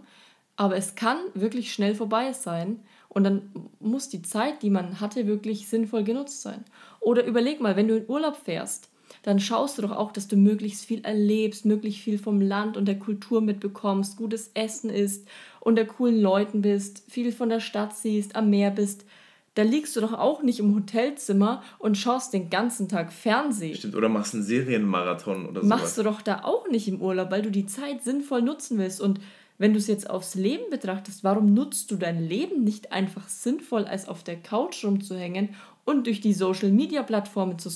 Aber 0.56 0.76
es 0.76 0.96
kann 0.96 1.18
wirklich 1.34 1.72
schnell 1.72 1.94
vorbei 1.94 2.32
sein. 2.32 2.80
Und 3.08 3.24
dann 3.24 3.50
muss 3.78 4.08
die 4.08 4.22
Zeit, 4.22 4.62
die 4.62 4.70
man 4.70 5.00
hatte, 5.00 5.26
wirklich 5.26 5.68
sinnvoll 5.68 6.02
genutzt 6.02 6.42
sein. 6.42 6.64
Oder 7.00 7.24
überleg 7.24 7.60
mal, 7.60 7.76
wenn 7.76 7.88
du 7.88 7.96
in 7.96 8.08
Urlaub 8.08 8.36
fährst 8.36 8.91
dann 9.22 9.40
schaust 9.40 9.78
du 9.78 9.82
doch 9.82 9.92
auch, 9.92 10.12
dass 10.12 10.28
du 10.28 10.36
möglichst 10.36 10.84
viel 10.84 11.04
erlebst, 11.04 11.64
möglichst 11.64 12.00
viel 12.00 12.18
vom 12.18 12.40
Land 12.40 12.76
und 12.76 12.86
der 12.86 12.98
Kultur 12.98 13.40
mitbekommst, 13.40 14.16
gutes 14.16 14.50
Essen 14.54 14.90
isst, 14.90 15.26
unter 15.60 15.84
coolen 15.84 16.20
Leuten 16.20 16.62
bist, 16.62 17.04
viel 17.08 17.32
von 17.32 17.48
der 17.48 17.60
Stadt 17.60 17.96
siehst, 17.96 18.36
am 18.36 18.50
Meer 18.50 18.70
bist. 18.70 19.04
Da 19.54 19.62
liegst 19.62 19.94
du 19.96 20.00
doch 20.00 20.14
auch 20.14 20.42
nicht 20.42 20.60
im 20.60 20.74
Hotelzimmer 20.74 21.62
und 21.78 21.98
schaust 21.98 22.32
den 22.32 22.48
ganzen 22.48 22.88
Tag 22.88 23.12
Fernsehen. 23.12 23.76
Stimmt, 23.76 23.94
oder 23.96 24.08
machst 24.08 24.34
einen 24.34 24.44
Serienmarathon 24.44 25.46
oder 25.46 25.60
so. 25.60 25.66
Machst 25.66 25.98
du 25.98 26.02
doch 26.02 26.22
da 26.22 26.44
auch 26.44 26.68
nicht 26.70 26.88
im 26.88 27.02
Urlaub, 27.02 27.30
weil 27.30 27.42
du 27.42 27.50
die 27.50 27.66
Zeit 27.66 28.02
sinnvoll 28.02 28.40
nutzen 28.40 28.78
willst. 28.78 29.00
Und 29.00 29.20
wenn 29.58 29.74
du 29.74 29.78
es 29.78 29.88
jetzt 29.88 30.08
aufs 30.08 30.34
Leben 30.34 30.64
betrachtest, 30.70 31.22
warum 31.22 31.52
nutzt 31.52 31.90
du 31.90 31.96
dein 31.96 32.26
Leben 32.26 32.64
nicht 32.64 32.92
einfach 32.92 33.28
sinnvoll, 33.28 33.84
als 33.84 34.08
auf 34.08 34.24
der 34.24 34.36
Couch 34.36 34.84
rumzuhängen 34.84 35.50
und 35.84 36.06
durch 36.06 36.22
die 36.22 36.32
Social-Media-Plattformen 36.32 37.58
zu, 37.58 37.70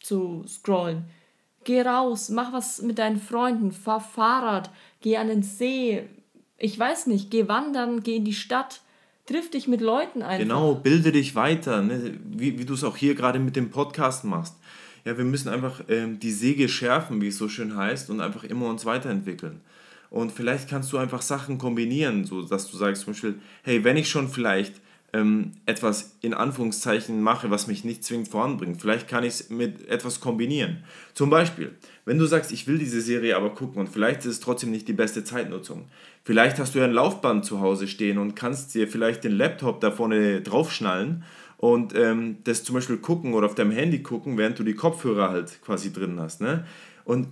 zu 0.00 0.44
scrollen? 0.46 1.04
Geh 1.64 1.82
raus, 1.82 2.28
mach 2.30 2.52
was 2.52 2.82
mit 2.82 2.98
deinen 2.98 3.20
Freunden, 3.20 3.72
fahr 3.72 4.00
Fahrrad, 4.00 4.70
geh 5.00 5.16
an 5.16 5.28
den 5.28 5.42
See, 5.42 6.08
ich 6.56 6.78
weiß 6.78 7.06
nicht, 7.06 7.30
geh 7.30 7.48
wandern, 7.48 8.02
geh 8.02 8.16
in 8.16 8.24
die 8.24 8.34
Stadt 8.34 8.80
Triff 9.28 9.50
dich 9.50 9.68
mit 9.68 9.82
Leuten 9.82 10.22
einfach. 10.22 10.42
Genau, 10.42 10.74
bilde 10.74 11.12
dich 11.12 11.34
weiter, 11.34 11.82
ne? 11.82 12.18
wie, 12.30 12.58
wie 12.58 12.64
du 12.64 12.72
es 12.72 12.82
auch 12.82 12.96
hier 12.96 13.14
gerade 13.14 13.38
mit 13.38 13.56
dem 13.56 13.68
Podcast 13.68 14.24
machst. 14.24 14.56
Ja, 15.04 15.18
wir 15.18 15.24
müssen 15.26 15.50
einfach 15.50 15.82
ähm, 15.88 16.18
die 16.18 16.32
Säge 16.32 16.66
schärfen, 16.66 17.20
wie 17.20 17.28
es 17.28 17.36
so 17.36 17.46
schön 17.46 17.76
heißt, 17.76 18.08
und 18.08 18.22
einfach 18.22 18.44
immer 18.44 18.68
uns 18.68 18.86
weiterentwickeln. 18.86 19.60
Und 20.08 20.32
vielleicht 20.32 20.70
kannst 20.70 20.90
du 20.94 20.96
einfach 20.96 21.20
Sachen 21.20 21.58
kombinieren, 21.58 22.24
so 22.24 22.40
dass 22.40 22.70
du 22.70 22.78
sagst 22.78 23.02
zum 23.02 23.12
Beispiel, 23.12 23.34
hey, 23.64 23.84
wenn 23.84 23.98
ich 23.98 24.08
schon 24.08 24.28
vielleicht 24.28 24.80
ähm, 25.12 25.52
etwas 25.64 26.18
in 26.20 26.34
Anführungszeichen 26.34 27.22
mache, 27.22 27.50
was 27.50 27.66
mich 27.66 27.84
nicht 27.84 28.04
zwingend 28.04 28.28
voranbringt. 28.28 28.80
Vielleicht 28.80 29.08
kann 29.08 29.24
ich 29.24 29.34
es 29.34 29.50
mit 29.50 29.88
etwas 29.88 30.20
kombinieren. 30.20 30.84
Zum 31.14 31.30
Beispiel, 31.30 31.74
wenn 32.04 32.18
du 32.18 32.26
sagst, 32.26 32.52
ich 32.52 32.66
will 32.66 32.78
diese 32.78 33.00
Serie 33.00 33.36
aber 33.36 33.54
gucken 33.54 33.80
und 33.80 33.88
vielleicht 33.88 34.20
ist 34.20 34.26
es 34.26 34.40
trotzdem 34.40 34.70
nicht 34.70 34.86
die 34.86 34.92
beste 34.92 35.24
Zeitnutzung. 35.24 35.86
Vielleicht 36.24 36.58
hast 36.58 36.74
du 36.74 36.80
ja 36.80 36.84
ein 36.84 36.92
Laufband 36.92 37.44
zu 37.44 37.60
Hause 37.60 37.88
stehen 37.88 38.18
und 38.18 38.36
kannst 38.36 38.74
dir 38.74 38.86
vielleicht 38.86 39.24
den 39.24 39.32
Laptop 39.32 39.80
da 39.80 39.90
vorne 39.90 40.42
draufschnallen 40.42 41.24
und 41.56 41.94
ähm, 41.94 42.38
das 42.44 42.62
zum 42.64 42.74
Beispiel 42.74 42.98
gucken 42.98 43.32
oder 43.32 43.46
auf 43.46 43.54
deinem 43.54 43.72
Handy 43.72 44.02
gucken, 44.02 44.36
während 44.36 44.58
du 44.58 44.62
die 44.62 44.74
Kopfhörer 44.74 45.30
halt 45.30 45.60
quasi 45.62 45.90
drin 45.92 46.20
hast. 46.20 46.42
Ne? 46.42 46.66
Und 47.04 47.28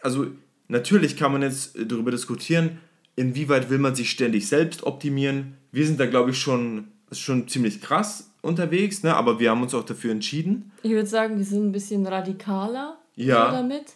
also 0.00 0.26
natürlich 0.68 1.16
kann 1.16 1.32
man 1.32 1.40
jetzt 1.40 1.74
darüber 1.90 2.10
diskutieren, 2.10 2.78
inwieweit 3.16 3.70
will 3.70 3.78
man 3.78 3.94
sich 3.94 4.10
ständig 4.10 4.46
selbst 4.46 4.84
optimieren. 4.84 5.56
Wir 5.72 5.86
sind 5.86 5.98
da, 5.98 6.06
glaube 6.06 6.30
ich, 6.30 6.38
schon, 6.38 6.88
schon 7.10 7.48
ziemlich 7.48 7.80
krass 7.80 8.30
unterwegs, 8.42 9.02
ne? 9.02 9.16
aber 9.16 9.40
wir 9.40 9.50
haben 9.50 9.62
uns 9.62 9.74
auch 9.74 9.84
dafür 9.84 10.12
entschieden. 10.12 10.70
Ich 10.82 10.90
würde 10.90 11.06
sagen, 11.06 11.36
wir 11.38 11.44
sind 11.44 11.66
ein 11.66 11.72
bisschen 11.72 12.06
radikaler 12.06 12.98
ja. 13.16 13.50
damit. 13.50 13.94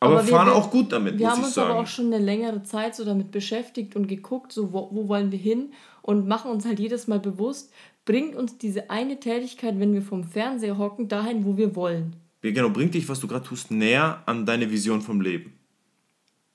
Aber, 0.00 0.20
aber 0.20 0.24
fahren 0.24 0.46
wir, 0.46 0.54
auch 0.54 0.70
gut 0.70 0.92
damit, 0.92 1.18
wir 1.18 1.28
haben 1.28 1.42
uns 1.42 1.54
sagen. 1.54 1.72
aber 1.72 1.80
auch 1.80 1.86
schon 1.88 2.06
eine 2.06 2.24
längere 2.24 2.62
Zeit 2.62 2.94
so 2.94 3.04
damit 3.04 3.32
beschäftigt 3.32 3.96
und 3.96 4.06
geguckt, 4.06 4.52
so 4.52 4.72
wo, 4.72 4.88
wo 4.92 5.08
wollen 5.08 5.32
wir 5.32 5.38
hin 5.38 5.72
und 6.02 6.28
machen 6.28 6.52
uns 6.52 6.64
halt 6.64 6.78
jedes 6.78 7.08
Mal 7.08 7.18
bewusst, 7.18 7.72
bringt 8.04 8.36
uns 8.36 8.58
diese 8.58 8.90
eine 8.90 9.18
Tätigkeit, 9.18 9.80
wenn 9.80 9.92
wir 9.92 10.02
vom 10.02 10.22
Fernseher 10.22 10.78
hocken, 10.78 11.08
dahin, 11.08 11.44
wo 11.44 11.56
wir 11.56 11.74
wollen. 11.74 12.14
Genau, 12.42 12.70
bringt 12.70 12.94
dich, 12.94 13.08
was 13.08 13.18
du 13.18 13.26
gerade 13.26 13.44
tust, 13.44 13.72
näher 13.72 14.22
an 14.26 14.46
deine 14.46 14.70
Vision 14.70 15.00
vom 15.02 15.20
Leben. 15.20 15.57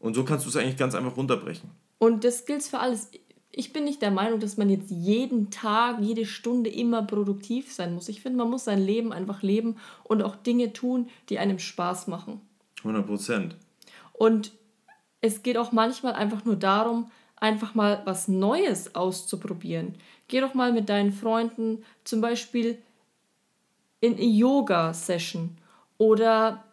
Und 0.03 0.15
so 0.15 0.25
kannst 0.25 0.43
du 0.45 0.49
es 0.49 0.57
eigentlich 0.57 0.75
ganz 0.75 0.95
einfach 0.95 1.15
runterbrechen. 1.15 1.69
Und 1.97 2.25
das 2.25 2.45
gilt 2.45 2.61
für 2.61 2.79
alles. 2.79 3.09
Ich 3.51 3.71
bin 3.71 3.85
nicht 3.85 4.01
der 4.01 4.11
Meinung, 4.11 4.41
dass 4.41 4.57
man 4.57 4.69
jetzt 4.69 4.91
jeden 4.91 5.49
Tag, 5.49 5.99
jede 6.01 6.25
Stunde 6.25 6.69
immer 6.69 7.03
produktiv 7.03 7.71
sein 7.71 7.93
muss. 7.93 8.09
Ich 8.09 8.21
finde, 8.21 8.39
man 8.39 8.49
muss 8.49 8.65
sein 8.65 8.81
Leben 8.81 9.13
einfach 9.13 9.43
leben 9.43 9.77
und 10.03 10.21
auch 10.21 10.35
Dinge 10.35 10.73
tun, 10.73 11.07
die 11.29 11.39
einem 11.39 11.57
Spaß 11.57 12.07
machen. 12.07 12.41
100 12.79 13.07
Prozent. 13.07 13.55
Und 14.11 14.51
es 15.21 15.41
geht 15.41 15.57
auch 15.57 15.71
manchmal 15.71 16.13
einfach 16.13 16.43
nur 16.43 16.57
darum, 16.57 17.09
einfach 17.37 17.73
mal 17.73 18.01
was 18.03 18.27
Neues 18.27 18.95
auszuprobieren. 18.95 19.95
Geh 20.27 20.41
doch 20.41 20.53
mal 20.53 20.73
mit 20.73 20.89
deinen 20.89 21.13
Freunden 21.13 21.85
zum 22.03 22.19
Beispiel 22.19 22.77
in 24.01 24.15
eine 24.15 24.25
Yoga-Session 24.25 25.55
oder 25.97 26.65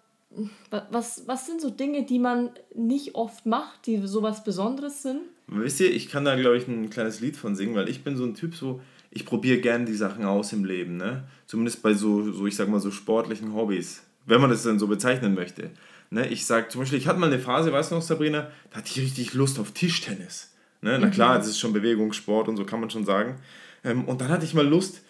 was, 0.91 1.25
was 1.27 1.47
sind 1.47 1.61
so 1.61 1.71
Dinge, 1.71 2.05
die 2.05 2.19
man 2.19 2.51
nicht 2.75 3.15
oft 3.15 3.47
macht, 3.47 3.87
die 3.87 4.07
sowas 4.07 4.45
Besonderes 4.45 5.03
sind? 5.03 5.23
Wisst 5.49 5.81
ihr, 5.81 5.93
ich 5.93 6.09
kann 6.09 6.25
da, 6.25 6.37
glaube 6.37 6.57
ich, 6.57 6.69
ein 6.69 6.91
kleines 6.91 7.21
Lied 7.21 7.37
von 7.37 7.57
singen, 7.57 7.75
weil 7.75 7.89
ich 7.89 8.05
bin 8.05 8.17
so 8.17 8.25
ein 8.25 8.35
Typ, 8.35 8.55
so, 8.55 8.81
ich 9.11 9.27
probiere 9.27 9.59
gerne 9.59 9.85
die 9.85 9.95
Sachen 9.95 10.25
aus 10.25 10.53
im 10.53 10.65
Leben, 10.65 10.97
ne? 10.97 11.25
Zumindest 11.47 11.83
bei 11.83 11.95
so, 11.95 12.31
so, 12.31 12.47
ich 12.47 12.55
sag 12.55 12.69
mal, 12.69 12.79
so 12.79 12.93
sportlichen 12.93 13.55
Hobbys, 13.55 14.05
wenn 14.27 14.41
man 14.41 14.51
das 14.51 14.63
dann 14.63 14.79
so 14.79 14.87
bezeichnen 14.87 15.35
möchte. 15.35 15.71
Ne? 16.11 16.29
Ich 16.29 16.47
sag 16.47 16.71
zum 16.71 16.81
Beispiel, 16.81 16.99
ich 16.99 17.09
hatte 17.09 17.19
mal 17.19 17.27
eine 17.27 17.41
Phase, 17.41 17.73
weißt 17.73 17.91
du 17.91 17.97
noch, 17.97 18.03
Sabrina, 18.03 18.51
da 18.71 18.79
hatte 18.79 18.91
ich 18.91 19.01
richtig 19.01 19.35
Lust 19.35 19.59
auf 19.59 19.73
Tischtennis. 19.73 20.53
Ne? 20.83 20.99
Na 21.01 21.09
klar, 21.09 21.39
das 21.39 21.49
ist 21.49 21.59
schon 21.59 21.73
Bewegungssport 21.73 22.49
und 22.49 22.57
so 22.57 22.65
kann 22.65 22.81
man 22.81 22.91
schon 22.91 23.05
sagen. 23.05 23.37
Ähm, 23.85 24.05
und 24.07 24.21
dann 24.21 24.29
hatte 24.29 24.45
ich 24.45 24.55
mal 24.55 24.67
Lust, 24.67 25.03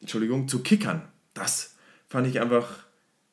Entschuldigung, 0.00 0.48
zu 0.48 0.62
kickern. 0.62 1.02
Das 1.34 1.76
fand 2.08 2.26
ich 2.26 2.40
einfach 2.40 2.84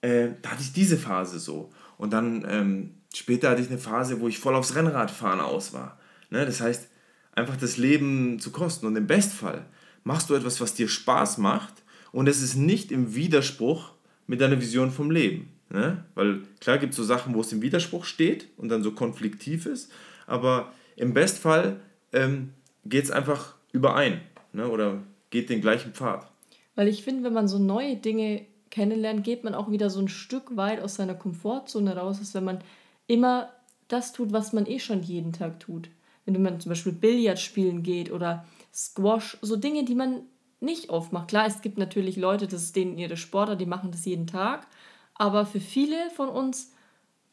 äh, 0.02 0.30
da 0.42 0.52
hatte 0.52 0.62
ich 0.62 0.74
diese 0.74 0.98
Phase 0.98 1.40
so. 1.40 1.72
Und 1.98 2.14
dann 2.14 2.46
ähm, 2.50 2.96
später 3.14 3.50
hatte 3.50 3.62
ich 3.62 3.70
eine 3.70 3.80
Phase, 3.80 4.20
wo 4.20 4.28
ich 4.28 4.40
voll 4.40 4.56
aufs 4.56 4.76
Rennradfahren 4.76 5.40
aus 5.40 5.74
war. 5.74 6.00
Ne? 6.30 6.46
Das 6.46 6.62
heißt, 6.62 6.88
einfach 7.34 7.58
das 7.58 7.78
Leben 7.78 8.40
zu 8.40 8.52
kosten. 8.52 8.86
Und 8.86 8.96
im 8.96 9.08
Bestfall 9.08 9.66
machst 10.04 10.30
du 10.30 10.36
etwas, 10.36 10.62
was 10.62 10.74
dir 10.74 10.88
Spaß 10.88 11.38
macht 11.38 11.84
und 12.12 12.28
es 12.28 12.42
ist 12.42 12.56
nicht 12.56 12.92
im 12.92 13.16
Widerspruch 13.16 13.94
mit 14.26 14.42
deiner 14.42 14.60
Vision 14.60 14.92
vom 14.92 15.12
Leben. 15.12 15.50
Ne? 15.70 16.06
Weil 16.16 16.44
klar 16.60 16.78
gibt 16.78 16.92
es 16.92 16.98
so 16.98 17.04
Sachen, 17.04 17.34
wo 17.34 17.42
es 17.42 17.52
im 17.52 17.62
Widerspruch 17.62 18.06
steht 18.06 18.48
und 18.58 18.70
dann 18.70 18.84
so 18.84 18.92
konfliktiv 18.92 19.66
ist, 19.66 19.92
aber 20.26 20.72
im 20.96 21.14
Bestfall 21.14 21.80
ähm, 22.14 22.54
geht 22.86 23.04
es 23.04 23.12
einfach 23.12 23.56
überein 23.72 24.22
ne? 24.54 24.68
oder 24.68 25.04
geht 25.30 25.50
den 25.50 25.62
gleichen 25.62 25.94
Pfad. 25.94 26.32
Weil 26.76 26.88
ich 26.88 27.04
finde, 27.04 27.24
wenn 27.24 27.34
man 27.34 27.48
so 27.48 27.60
neue 27.60 27.98
Dinge 27.98 28.46
kennenlernt, 28.72 29.24
geht 29.24 29.44
man 29.44 29.54
auch 29.54 29.72
wieder 29.72 29.90
so 29.90 30.00
ein 30.00 30.08
Stück 30.08 30.56
weit 30.56 30.82
aus 30.82 30.96
seiner 30.96 31.16
Komfortzone 31.16 31.96
raus, 31.96 32.20
als 32.20 32.34
wenn 32.34 32.44
man 32.44 32.60
immer 33.08 33.50
das 33.88 34.14
tut, 34.14 34.34
was 34.34 34.54
man 34.54 34.66
eh 34.66 34.80
schon 34.80 35.04
jeden 35.04 35.34
Tag 35.34 35.60
tut. 35.60 35.90
Wenn 36.26 36.42
man 36.42 36.60
zum 36.60 36.70
Beispiel 36.70 36.92
Billard 36.92 37.40
spielen 37.40 37.84
geht 37.84 38.12
oder 38.12 38.46
Squash, 38.74 39.38
so 39.42 39.56
Dinge, 39.56 39.86
die 39.86 39.96
man 39.96 40.24
nicht 40.60 40.90
oft 40.90 41.14
macht. 41.14 41.30
Klar, 41.30 41.46
es 41.46 41.62
gibt 41.62 41.78
natürlich 41.78 42.18
Leute, 42.18 42.48
das 42.48 42.64
ist 42.64 42.76
denen 42.76 42.98
ihre 42.98 43.18
Sportler, 43.18 43.56
die 43.56 43.66
machen 43.66 43.92
das 43.92 44.06
jeden 44.06 44.28
Tag, 44.28 44.68
aber 45.14 45.46
für 45.46 45.60
viele 45.60 46.10
von 46.12 46.30
uns 46.30 46.74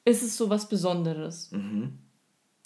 ist 0.05 0.23
es 0.23 0.37
so 0.37 0.51
was 0.51 0.69
Besonderes. 0.69 1.51
Mhm. 1.51 1.99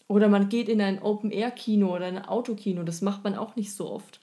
Oder 0.08 0.28
man 0.28 0.48
geht 0.48 0.68
in 0.68 0.80
ein 0.80 1.02
Open-Air-Kino 1.02 1.94
oder 1.94 2.06
ein 2.06 2.24
Autokino, 2.24 2.82
das 2.82 3.02
macht 3.02 3.24
man 3.24 3.36
auch 3.36 3.56
nicht 3.56 3.72
so 3.72 3.90
oft. 3.90 4.20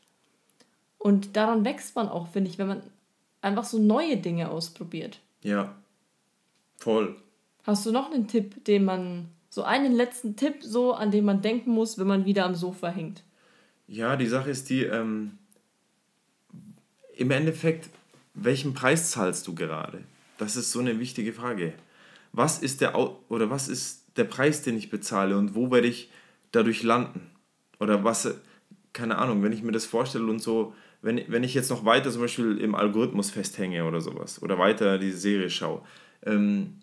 Und 0.97 1.35
daran 1.35 1.63
wächst 1.63 1.95
man 1.95 2.09
auch, 2.09 2.27
finde 2.27 2.49
ich, 2.49 2.57
wenn 2.57 2.67
man 2.67 2.81
einfach 3.45 3.63
so 3.63 3.79
neue 3.79 4.17
Dinge 4.17 4.49
ausprobiert. 4.49 5.19
Ja, 5.43 5.75
voll. 6.77 7.15
Hast 7.63 7.85
du 7.85 7.91
noch 7.91 8.11
einen 8.11 8.27
Tipp, 8.27 8.65
den 8.65 8.83
man, 8.83 9.29
so 9.49 9.63
einen 9.63 9.93
letzten 9.93 10.35
Tipp, 10.35 10.55
so 10.61 10.93
an 10.93 11.11
den 11.11 11.25
man 11.25 11.41
denken 11.41 11.71
muss, 11.71 11.97
wenn 11.97 12.07
man 12.07 12.25
wieder 12.25 12.45
am 12.45 12.55
Sofa 12.55 12.89
hängt? 12.89 13.23
Ja, 13.87 14.15
die 14.15 14.27
Sache 14.27 14.49
ist 14.49 14.69
die, 14.69 14.83
ähm, 14.83 15.37
im 17.15 17.31
Endeffekt, 17.31 17.89
welchen 18.33 18.73
Preis 18.73 19.11
zahlst 19.11 19.47
du 19.47 19.55
gerade? 19.55 20.03
Das 20.37 20.55
ist 20.55 20.71
so 20.71 20.79
eine 20.79 20.99
wichtige 20.99 21.31
Frage. 21.31 21.73
Was 22.33 22.59
ist 22.59 22.81
der 22.81 22.97
oder 23.29 23.49
was 23.49 23.69
ist 23.69 24.03
der 24.17 24.25
Preis, 24.25 24.63
den 24.63 24.75
ich 24.77 24.89
bezahle 24.89 25.37
und 25.37 25.55
wo 25.55 25.71
werde 25.71 25.87
ich 25.87 26.09
dadurch 26.51 26.83
landen? 26.83 27.29
Oder 27.79 28.03
was, 28.03 28.27
keine 28.91 29.17
Ahnung, 29.17 29.43
wenn 29.43 29.53
ich 29.53 29.63
mir 29.63 29.71
das 29.71 29.85
vorstelle 29.85 30.25
und 30.25 30.41
so, 30.41 30.73
wenn, 31.05 31.21
wenn 31.27 31.43
ich 31.43 31.53
jetzt 31.53 31.69
noch 31.69 31.85
weiter 31.85 32.09
zum 32.09 32.21
Beispiel 32.21 32.57
im 32.57 32.73
Algorithmus 32.73 33.29
festhänge 33.29 33.85
oder 33.85 34.01
sowas 34.01 34.41
oder 34.41 34.57
weiter 34.57 34.97
diese 34.97 35.19
Serie 35.19 35.51
schaue, 35.51 35.83
ähm, 36.25 36.79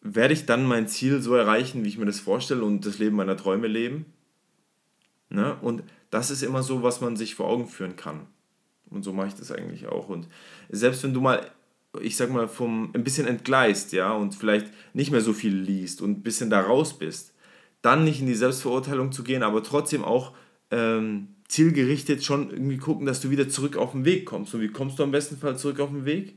werde 0.00 0.32
ich 0.32 0.46
dann 0.46 0.64
mein 0.64 0.86
Ziel 0.86 1.20
so 1.20 1.34
erreichen, 1.34 1.82
wie 1.82 1.88
ich 1.88 1.98
mir 1.98 2.06
das 2.06 2.20
vorstelle 2.20 2.62
und 2.62 2.86
das 2.86 3.00
Leben 3.00 3.16
meiner 3.16 3.36
Träume 3.36 3.66
leben? 3.66 4.06
Ne? 5.28 5.56
Und 5.60 5.82
das 6.10 6.30
ist 6.30 6.44
immer 6.44 6.62
so, 6.62 6.84
was 6.84 7.00
man 7.00 7.16
sich 7.16 7.34
vor 7.34 7.48
Augen 7.48 7.66
führen 7.66 7.96
kann. 7.96 8.28
Und 8.90 9.02
so 9.02 9.12
mache 9.12 9.28
ich 9.28 9.34
das 9.34 9.50
eigentlich 9.50 9.88
auch. 9.88 10.08
Und 10.08 10.28
selbst 10.68 11.02
wenn 11.02 11.12
du 11.12 11.20
mal, 11.20 11.50
ich 12.00 12.16
sag 12.16 12.30
mal, 12.30 12.46
vom 12.46 12.92
ein 12.94 13.02
bisschen 13.02 13.26
entgleist, 13.26 13.92
ja, 13.92 14.12
und 14.12 14.36
vielleicht 14.36 14.68
nicht 14.94 15.10
mehr 15.10 15.20
so 15.20 15.32
viel 15.32 15.56
liest 15.56 16.00
und 16.00 16.10
ein 16.18 16.22
bisschen 16.22 16.48
da 16.48 16.60
raus 16.60 16.96
bist, 16.96 17.34
dann 17.80 18.04
nicht 18.04 18.20
in 18.20 18.26
die 18.26 18.34
Selbstverurteilung 18.34 19.10
zu 19.10 19.24
gehen, 19.24 19.42
aber 19.42 19.64
trotzdem 19.64 20.04
auch 20.04 20.32
ähm, 20.70 21.26
zielgerichtet 21.52 22.24
schon 22.24 22.50
irgendwie 22.50 22.78
gucken, 22.78 23.04
dass 23.04 23.20
du 23.20 23.30
wieder 23.30 23.48
zurück 23.48 23.76
auf 23.76 23.92
den 23.92 24.04
Weg 24.04 24.24
kommst. 24.24 24.54
Und 24.54 24.62
wie 24.62 24.68
kommst 24.68 24.98
du 24.98 25.02
am 25.02 25.10
besten 25.10 25.36
Fall 25.36 25.58
zurück 25.58 25.80
auf 25.80 25.90
den 25.90 26.06
Weg? 26.06 26.34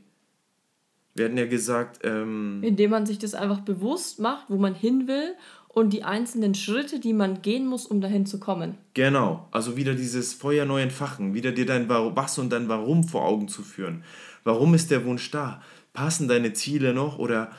Wir 1.14 1.24
hatten 1.24 1.38
ja 1.38 1.46
gesagt. 1.46 2.00
Ähm, 2.04 2.60
Indem 2.62 2.90
man 2.90 3.06
sich 3.06 3.18
das 3.18 3.34
einfach 3.34 3.60
bewusst 3.60 4.20
macht, 4.20 4.50
wo 4.50 4.56
man 4.56 4.74
hin 4.74 5.08
will 5.08 5.34
und 5.68 5.94
die 5.94 6.04
einzelnen 6.04 6.54
Schritte, 6.54 7.00
die 7.00 7.14
man 7.14 7.40
gehen 7.40 7.66
muss, 7.66 7.86
um 7.86 8.02
dahin 8.02 8.26
zu 8.26 8.38
kommen. 8.38 8.76
Genau, 8.92 9.48
also 9.52 9.78
wieder 9.78 9.94
dieses 9.94 10.34
Feuer 10.34 10.66
neu 10.66 10.82
entfachen, 10.82 11.32
wieder 11.32 11.52
dir 11.52 11.64
dein 11.64 11.88
Was 11.88 12.38
und 12.38 12.50
dein 12.50 12.68
Warum 12.68 13.04
vor 13.04 13.24
Augen 13.24 13.48
zu 13.48 13.62
führen. 13.62 14.04
Warum 14.44 14.74
ist 14.74 14.90
der 14.90 15.04
Wunsch 15.06 15.30
da? 15.30 15.62
passen 15.96 16.28
deine 16.28 16.52
Ziele 16.52 16.94
noch 16.94 17.18
oder 17.18 17.50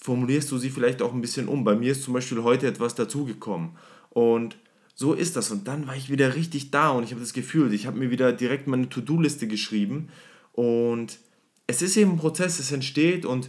formulierst 0.00 0.52
du 0.52 0.58
sie 0.58 0.70
vielleicht 0.70 1.02
auch 1.02 1.12
ein 1.12 1.20
bisschen 1.20 1.48
um? 1.48 1.64
Bei 1.64 1.74
mir 1.74 1.90
ist 1.90 2.04
zum 2.04 2.14
Beispiel 2.14 2.44
heute 2.44 2.68
etwas 2.68 2.94
dazugekommen 2.94 3.70
und 4.10 4.56
so 5.00 5.14
ist 5.14 5.36
das. 5.36 5.52
Und 5.52 5.68
dann 5.68 5.86
war 5.86 5.94
ich 5.94 6.10
wieder 6.10 6.34
richtig 6.34 6.72
da 6.72 6.90
und 6.90 7.04
ich 7.04 7.12
habe 7.12 7.20
das 7.20 7.32
Gefühl, 7.32 7.72
ich 7.72 7.86
habe 7.86 7.96
mir 7.96 8.10
wieder 8.10 8.32
direkt 8.32 8.66
meine 8.66 8.88
To-Do-Liste 8.88 9.46
geschrieben 9.46 10.08
und 10.52 11.20
es 11.68 11.82
ist 11.82 11.96
eben 11.96 12.12
ein 12.12 12.18
Prozess, 12.18 12.58
es 12.58 12.72
entsteht 12.72 13.24
und 13.24 13.48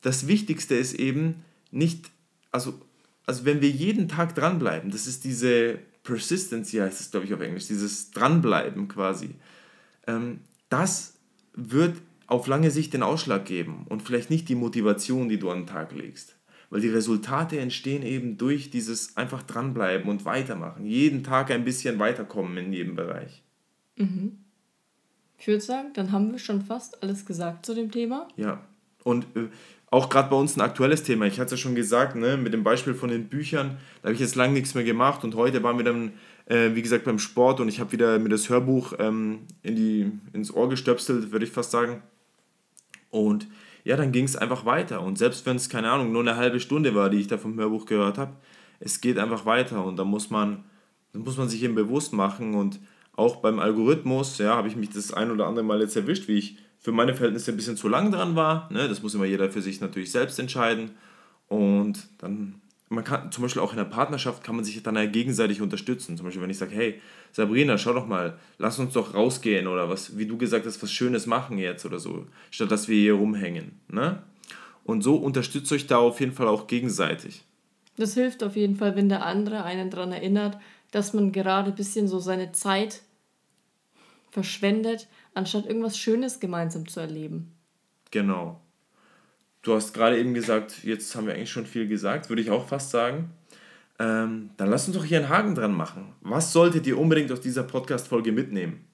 das 0.00 0.26
Wichtigste 0.26 0.74
ist 0.74 0.94
eben 0.94 1.44
nicht, 1.70 2.10
also, 2.50 2.80
also 3.26 3.44
wenn 3.44 3.60
wir 3.60 3.68
jeden 3.68 4.08
Tag 4.08 4.34
dranbleiben, 4.34 4.90
das 4.90 5.06
ist 5.06 5.24
diese 5.24 5.80
Persistency, 6.02 6.78
heißt 6.78 7.00
es 7.02 7.10
glaube 7.10 7.26
ich 7.26 7.34
auf 7.34 7.42
Englisch, 7.42 7.66
dieses 7.66 8.10
Dranbleiben 8.12 8.88
quasi, 8.88 9.34
ähm, 10.06 10.40
das 10.70 11.12
wird 11.52 11.98
auf 12.26 12.46
lange 12.46 12.70
Sicht 12.70 12.94
den 12.94 13.02
Ausschlag 13.02 13.44
geben 13.44 13.84
und 13.90 14.00
vielleicht 14.00 14.30
nicht 14.30 14.48
die 14.48 14.54
Motivation, 14.54 15.28
die 15.28 15.38
du 15.38 15.50
an 15.50 15.60
den 15.60 15.66
Tag 15.66 15.92
legst. 15.92 16.35
Weil 16.70 16.80
die 16.80 16.88
Resultate 16.88 17.58
entstehen 17.58 18.02
eben 18.02 18.38
durch 18.38 18.70
dieses 18.70 19.16
einfach 19.16 19.42
dranbleiben 19.42 20.08
und 20.10 20.24
weitermachen. 20.24 20.84
Jeden 20.84 21.22
Tag 21.22 21.50
ein 21.50 21.64
bisschen 21.64 21.98
weiterkommen 21.98 22.56
in 22.56 22.72
jedem 22.72 22.96
Bereich. 22.96 23.42
Mhm. 23.96 24.38
Ich 25.38 25.46
würde 25.46 25.60
sagen, 25.60 25.88
dann 25.94 26.12
haben 26.12 26.32
wir 26.32 26.38
schon 26.38 26.62
fast 26.62 27.02
alles 27.02 27.26
gesagt 27.26 27.66
zu 27.66 27.74
dem 27.74 27.90
Thema. 27.90 28.26
Ja. 28.36 28.62
Und 29.04 29.24
äh, 29.36 29.48
auch 29.90 30.08
gerade 30.08 30.30
bei 30.30 30.36
uns 30.36 30.56
ein 30.56 30.60
aktuelles 30.60 31.02
Thema. 31.02 31.26
Ich 31.26 31.38
hatte 31.38 31.54
es 31.54 31.60
ja 31.60 31.64
schon 31.64 31.74
gesagt, 31.74 32.16
ne, 32.16 32.36
mit 32.36 32.52
dem 32.52 32.64
Beispiel 32.64 32.94
von 32.94 33.08
den 33.08 33.28
Büchern, 33.28 33.78
da 34.02 34.08
habe 34.08 34.14
ich 34.14 34.20
jetzt 34.20 34.34
lange 34.34 34.54
nichts 34.54 34.74
mehr 34.74 34.84
gemacht 34.84 35.22
und 35.24 35.34
heute 35.36 35.62
waren 35.62 35.76
wir 35.76 35.84
dann, 35.84 36.12
äh, 36.46 36.74
wie 36.74 36.82
gesagt, 36.82 37.04
beim 37.04 37.18
Sport 37.18 37.60
und 37.60 37.68
ich 37.68 37.78
habe 37.78 37.92
wieder 37.92 38.18
mir 38.18 38.28
das 38.28 38.48
Hörbuch 38.48 38.94
ähm, 38.98 39.40
in 39.62 39.76
die, 39.76 40.12
ins 40.32 40.52
Ohr 40.52 40.68
gestöpselt, 40.68 41.30
würde 41.30 41.44
ich 41.44 41.52
fast 41.52 41.70
sagen. 41.70 42.02
Und 43.10 43.46
ja, 43.86 43.96
dann 43.96 44.10
ging 44.10 44.24
es 44.24 44.34
einfach 44.34 44.64
weiter. 44.64 45.00
Und 45.00 45.16
selbst 45.16 45.46
wenn 45.46 45.54
es, 45.54 45.68
keine 45.68 45.92
Ahnung, 45.92 46.10
nur 46.10 46.22
eine 46.22 46.34
halbe 46.34 46.58
Stunde 46.58 46.96
war, 46.96 47.08
die 47.08 47.18
ich 47.18 47.28
da 47.28 47.38
vom 47.38 47.56
Hörbuch 47.56 47.86
gehört 47.86 48.18
habe, 48.18 48.32
es 48.80 49.00
geht 49.00 49.16
einfach 49.16 49.46
weiter. 49.46 49.84
Und 49.84 49.96
da 49.96 50.04
muss 50.04 50.28
man, 50.28 50.64
da 51.12 51.20
muss 51.20 51.36
man 51.36 51.48
sich 51.48 51.62
eben 51.62 51.76
bewusst 51.76 52.12
machen. 52.12 52.56
Und 52.56 52.80
auch 53.14 53.36
beim 53.36 53.60
Algorithmus, 53.60 54.38
ja, 54.38 54.56
habe 54.56 54.66
ich 54.66 54.74
mich 54.74 54.90
das 54.90 55.12
ein 55.12 55.30
oder 55.30 55.46
andere 55.46 55.64
Mal 55.64 55.80
jetzt 55.80 55.94
erwischt, 55.94 56.26
wie 56.26 56.36
ich 56.36 56.58
für 56.80 56.90
meine 56.90 57.14
Verhältnisse 57.14 57.52
ein 57.52 57.56
bisschen 57.56 57.76
zu 57.76 57.86
lang 57.86 58.10
dran 58.10 58.34
war. 58.34 58.68
Ne? 58.72 58.88
Das 58.88 59.04
muss 59.04 59.14
immer 59.14 59.24
jeder 59.24 59.50
für 59.50 59.62
sich 59.62 59.80
natürlich 59.80 60.10
selbst 60.10 60.40
entscheiden. 60.40 60.90
Und 61.46 62.08
dann 62.18 62.56
man 62.88 63.04
kann 63.04 63.32
zum 63.32 63.42
Beispiel 63.42 63.62
auch 63.62 63.72
in 63.72 63.78
der 63.78 63.84
Partnerschaft 63.84 64.44
kann 64.44 64.54
man 64.54 64.64
sich 64.64 64.80
dann 64.82 64.94
ja 64.96 65.06
gegenseitig 65.06 65.60
unterstützen. 65.60 66.16
Zum 66.16 66.24
Beispiel, 66.24 66.42
wenn 66.42 66.50
ich 66.50 66.58
sage, 66.58 66.74
hey, 66.74 67.00
Sabrina, 67.32 67.78
schau 67.78 67.92
doch 67.92 68.06
mal, 68.06 68.38
lass 68.58 68.78
uns 68.78 68.94
doch 68.94 69.14
rausgehen 69.14 69.66
oder 69.66 69.88
was, 69.88 70.16
wie 70.16 70.26
du 70.26 70.36
gesagt 70.36 70.66
hast, 70.66 70.82
was 70.82 70.92
Schönes 70.92 71.26
machen 71.26 71.58
jetzt 71.58 71.84
oder 71.84 71.98
so, 71.98 72.26
statt 72.50 72.70
dass 72.70 72.88
wir 72.88 72.96
hier 72.96 73.14
rumhängen. 73.14 73.80
Ne? 73.88 74.22
Und 74.84 75.02
so 75.02 75.16
unterstützt 75.16 75.72
euch 75.72 75.86
da 75.88 75.98
auf 75.98 76.20
jeden 76.20 76.32
Fall 76.32 76.46
auch 76.46 76.68
gegenseitig. 76.68 77.42
Das 77.96 78.14
hilft 78.14 78.44
auf 78.44 78.56
jeden 78.56 78.76
Fall, 78.76 78.94
wenn 78.94 79.08
der 79.08 79.24
andere 79.24 79.64
einen 79.64 79.90
daran 79.90 80.12
erinnert, 80.12 80.58
dass 80.92 81.12
man 81.12 81.32
gerade 81.32 81.70
ein 81.70 81.76
bisschen 81.76 82.06
so 82.06 82.20
seine 82.20 82.52
Zeit 82.52 83.02
verschwendet, 84.30 85.08
anstatt 85.34 85.66
irgendwas 85.66 85.98
Schönes 85.98 86.38
gemeinsam 86.40 86.86
zu 86.86 87.00
erleben. 87.00 87.52
Genau. 88.10 88.60
Du 89.62 89.74
hast 89.74 89.92
gerade 89.92 90.18
eben 90.18 90.34
gesagt, 90.34 90.84
jetzt 90.84 91.14
haben 91.16 91.26
wir 91.26 91.34
eigentlich 91.34 91.50
schon 91.50 91.66
viel 91.66 91.88
gesagt, 91.88 92.28
würde 92.28 92.42
ich 92.42 92.50
auch 92.50 92.68
fast 92.68 92.90
sagen. 92.90 93.30
Ähm, 93.98 94.50
dann 94.56 94.68
lass 94.68 94.86
uns 94.86 94.96
doch 94.96 95.04
hier 95.04 95.18
einen 95.18 95.28
Haken 95.28 95.54
dran 95.54 95.72
machen. 95.72 96.12
Was 96.20 96.52
solltet 96.52 96.86
ihr 96.86 96.98
unbedingt 96.98 97.32
aus 97.32 97.40
dieser 97.40 97.62
Podcast-Folge 97.62 98.30
mitnehmen? 98.32 98.84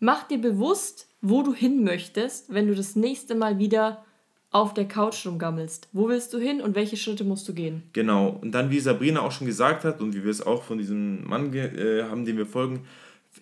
Mach 0.00 0.28
dir 0.28 0.38
bewusst, 0.38 1.08
wo 1.20 1.42
du 1.42 1.52
hin 1.52 1.82
möchtest, 1.82 2.52
wenn 2.52 2.68
du 2.68 2.74
das 2.74 2.94
nächste 2.94 3.34
Mal 3.34 3.58
wieder 3.58 4.04
auf 4.50 4.72
der 4.72 4.86
Couch 4.86 5.26
rumgammelst. 5.26 5.88
Wo 5.92 6.08
willst 6.08 6.32
du 6.32 6.38
hin 6.38 6.60
und 6.60 6.74
welche 6.74 6.96
Schritte 6.96 7.24
musst 7.24 7.48
du 7.48 7.54
gehen? 7.54 7.82
Genau. 7.92 8.28
Und 8.28 8.52
dann, 8.52 8.70
wie 8.70 8.80
Sabrina 8.80 9.20
auch 9.20 9.32
schon 9.32 9.46
gesagt 9.46 9.84
hat 9.84 10.00
und 10.00 10.14
wie 10.14 10.24
wir 10.24 10.30
es 10.30 10.40
auch 10.40 10.62
von 10.62 10.78
diesem 10.78 11.26
Mann 11.26 11.52
äh, 11.52 12.04
haben, 12.04 12.24
dem 12.24 12.38
wir 12.38 12.46
folgen, 12.46 12.86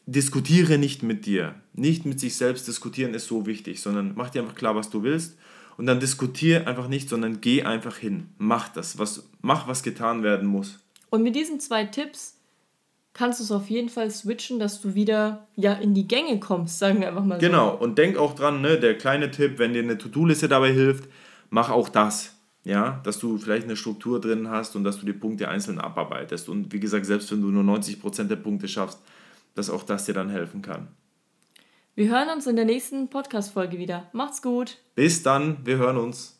diskutiere 0.06 0.78
nicht 0.78 1.02
mit 1.02 1.26
dir. 1.26 1.54
Nicht 1.74 2.06
mit 2.06 2.18
sich 2.18 2.36
selbst 2.36 2.66
diskutieren 2.66 3.14
ist 3.14 3.26
so 3.26 3.46
wichtig, 3.46 3.80
sondern 3.80 4.14
mach 4.16 4.30
dir 4.30 4.42
einfach 4.42 4.56
klar, 4.56 4.74
was 4.74 4.90
du 4.90 5.02
willst 5.02 5.36
und 5.76 5.86
dann 5.86 6.00
diskutiere 6.00 6.66
einfach 6.66 6.88
nicht, 6.88 7.08
sondern 7.08 7.40
geh 7.40 7.62
einfach 7.62 7.96
hin. 7.96 8.28
Mach 8.38 8.68
das, 8.68 8.98
was, 8.98 9.28
mach, 9.40 9.68
was 9.68 9.82
getan 9.82 10.22
werden 10.22 10.48
muss. 10.48 10.78
Und 11.10 11.22
mit 11.22 11.36
diesen 11.36 11.60
zwei 11.60 11.84
Tipps 11.84 12.36
kannst 13.12 13.40
du 13.40 13.44
es 13.44 13.50
auf 13.50 13.70
jeden 13.70 13.88
Fall 13.88 14.10
switchen, 14.10 14.58
dass 14.58 14.80
du 14.80 14.94
wieder 14.94 15.46
ja, 15.54 15.72
in 15.72 15.94
die 15.94 16.06
Gänge 16.06 16.38
kommst, 16.38 16.78
sagen 16.78 17.00
wir 17.00 17.08
einfach 17.08 17.24
mal 17.24 17.40
so. 17.40 17.46
Genau, 17.46 17.74
und 17.74 17.96
denk 17.98 18.18
auch 18.18 18.34
dran, 18.34 18.60
ne, 18.60 18.78
der 18.78 18.98
kleine 18.98 19.30
Tipp, 19.30 19.58
wenn 19.58 19.72
dir 19.72 19.82
eine 19.82 19.96
To-Do-Liste 19.96 20.48
dabei 20.48 20.72
hilft, 20.72 21.08
mach 21.50 21.70
auch 21.70 21.88
das. 21.88 22.32
Ja, 22.64 23.00
dass 23.04 23.20
du 23.20 23.38
vielleicht 23.38 23.64
eine 23.64 23.76
Struktur 23.76 24.20
drin 24.20 24.50
hast 24.50 24.74
und 24.74 24.82
dass 24.82 24.98
du 24.98 25.06
die 25.06 25.12
Punkte 25.12 25.48
einzeln 25.48 25.78
abarbeitest. 25.78 26.48
Und 26.48 26.72
wie 26.72 26.80
gesagt, 26.80 27.06
selbst 27.06 27.30
wenn 27.30 27.40
du 27.40 27.48
nur 27.48 27.62
90% 27.62 28.24
der 28.24 28.34
Punkte 28.34 28.66
schaffst, 28.66 28.98
dass 29.54 29.70
auch 29.70 29.84
das 29.84 30.04
dir 30.06 30.14
dann 30.14 30.30
helfen 30.30 30.62
kann. 30.62 30.88
Wir 31.98 32.10
hören 32.10 32.28
uns 32.28 32.46
in 32.46 32.56
der 32.56 32.66
nächsten 32.66 33.08
Podcast-Folge 33.08 33.78
wieder. 33.78 34.10
Macht's 34.12 34.42
gut. 34.42 34.76
Bis 34.96 35.22
dann, 35.22 35.64
wir 35.64 35.78
hören 35.78 35.96
uns. 35.96 36.35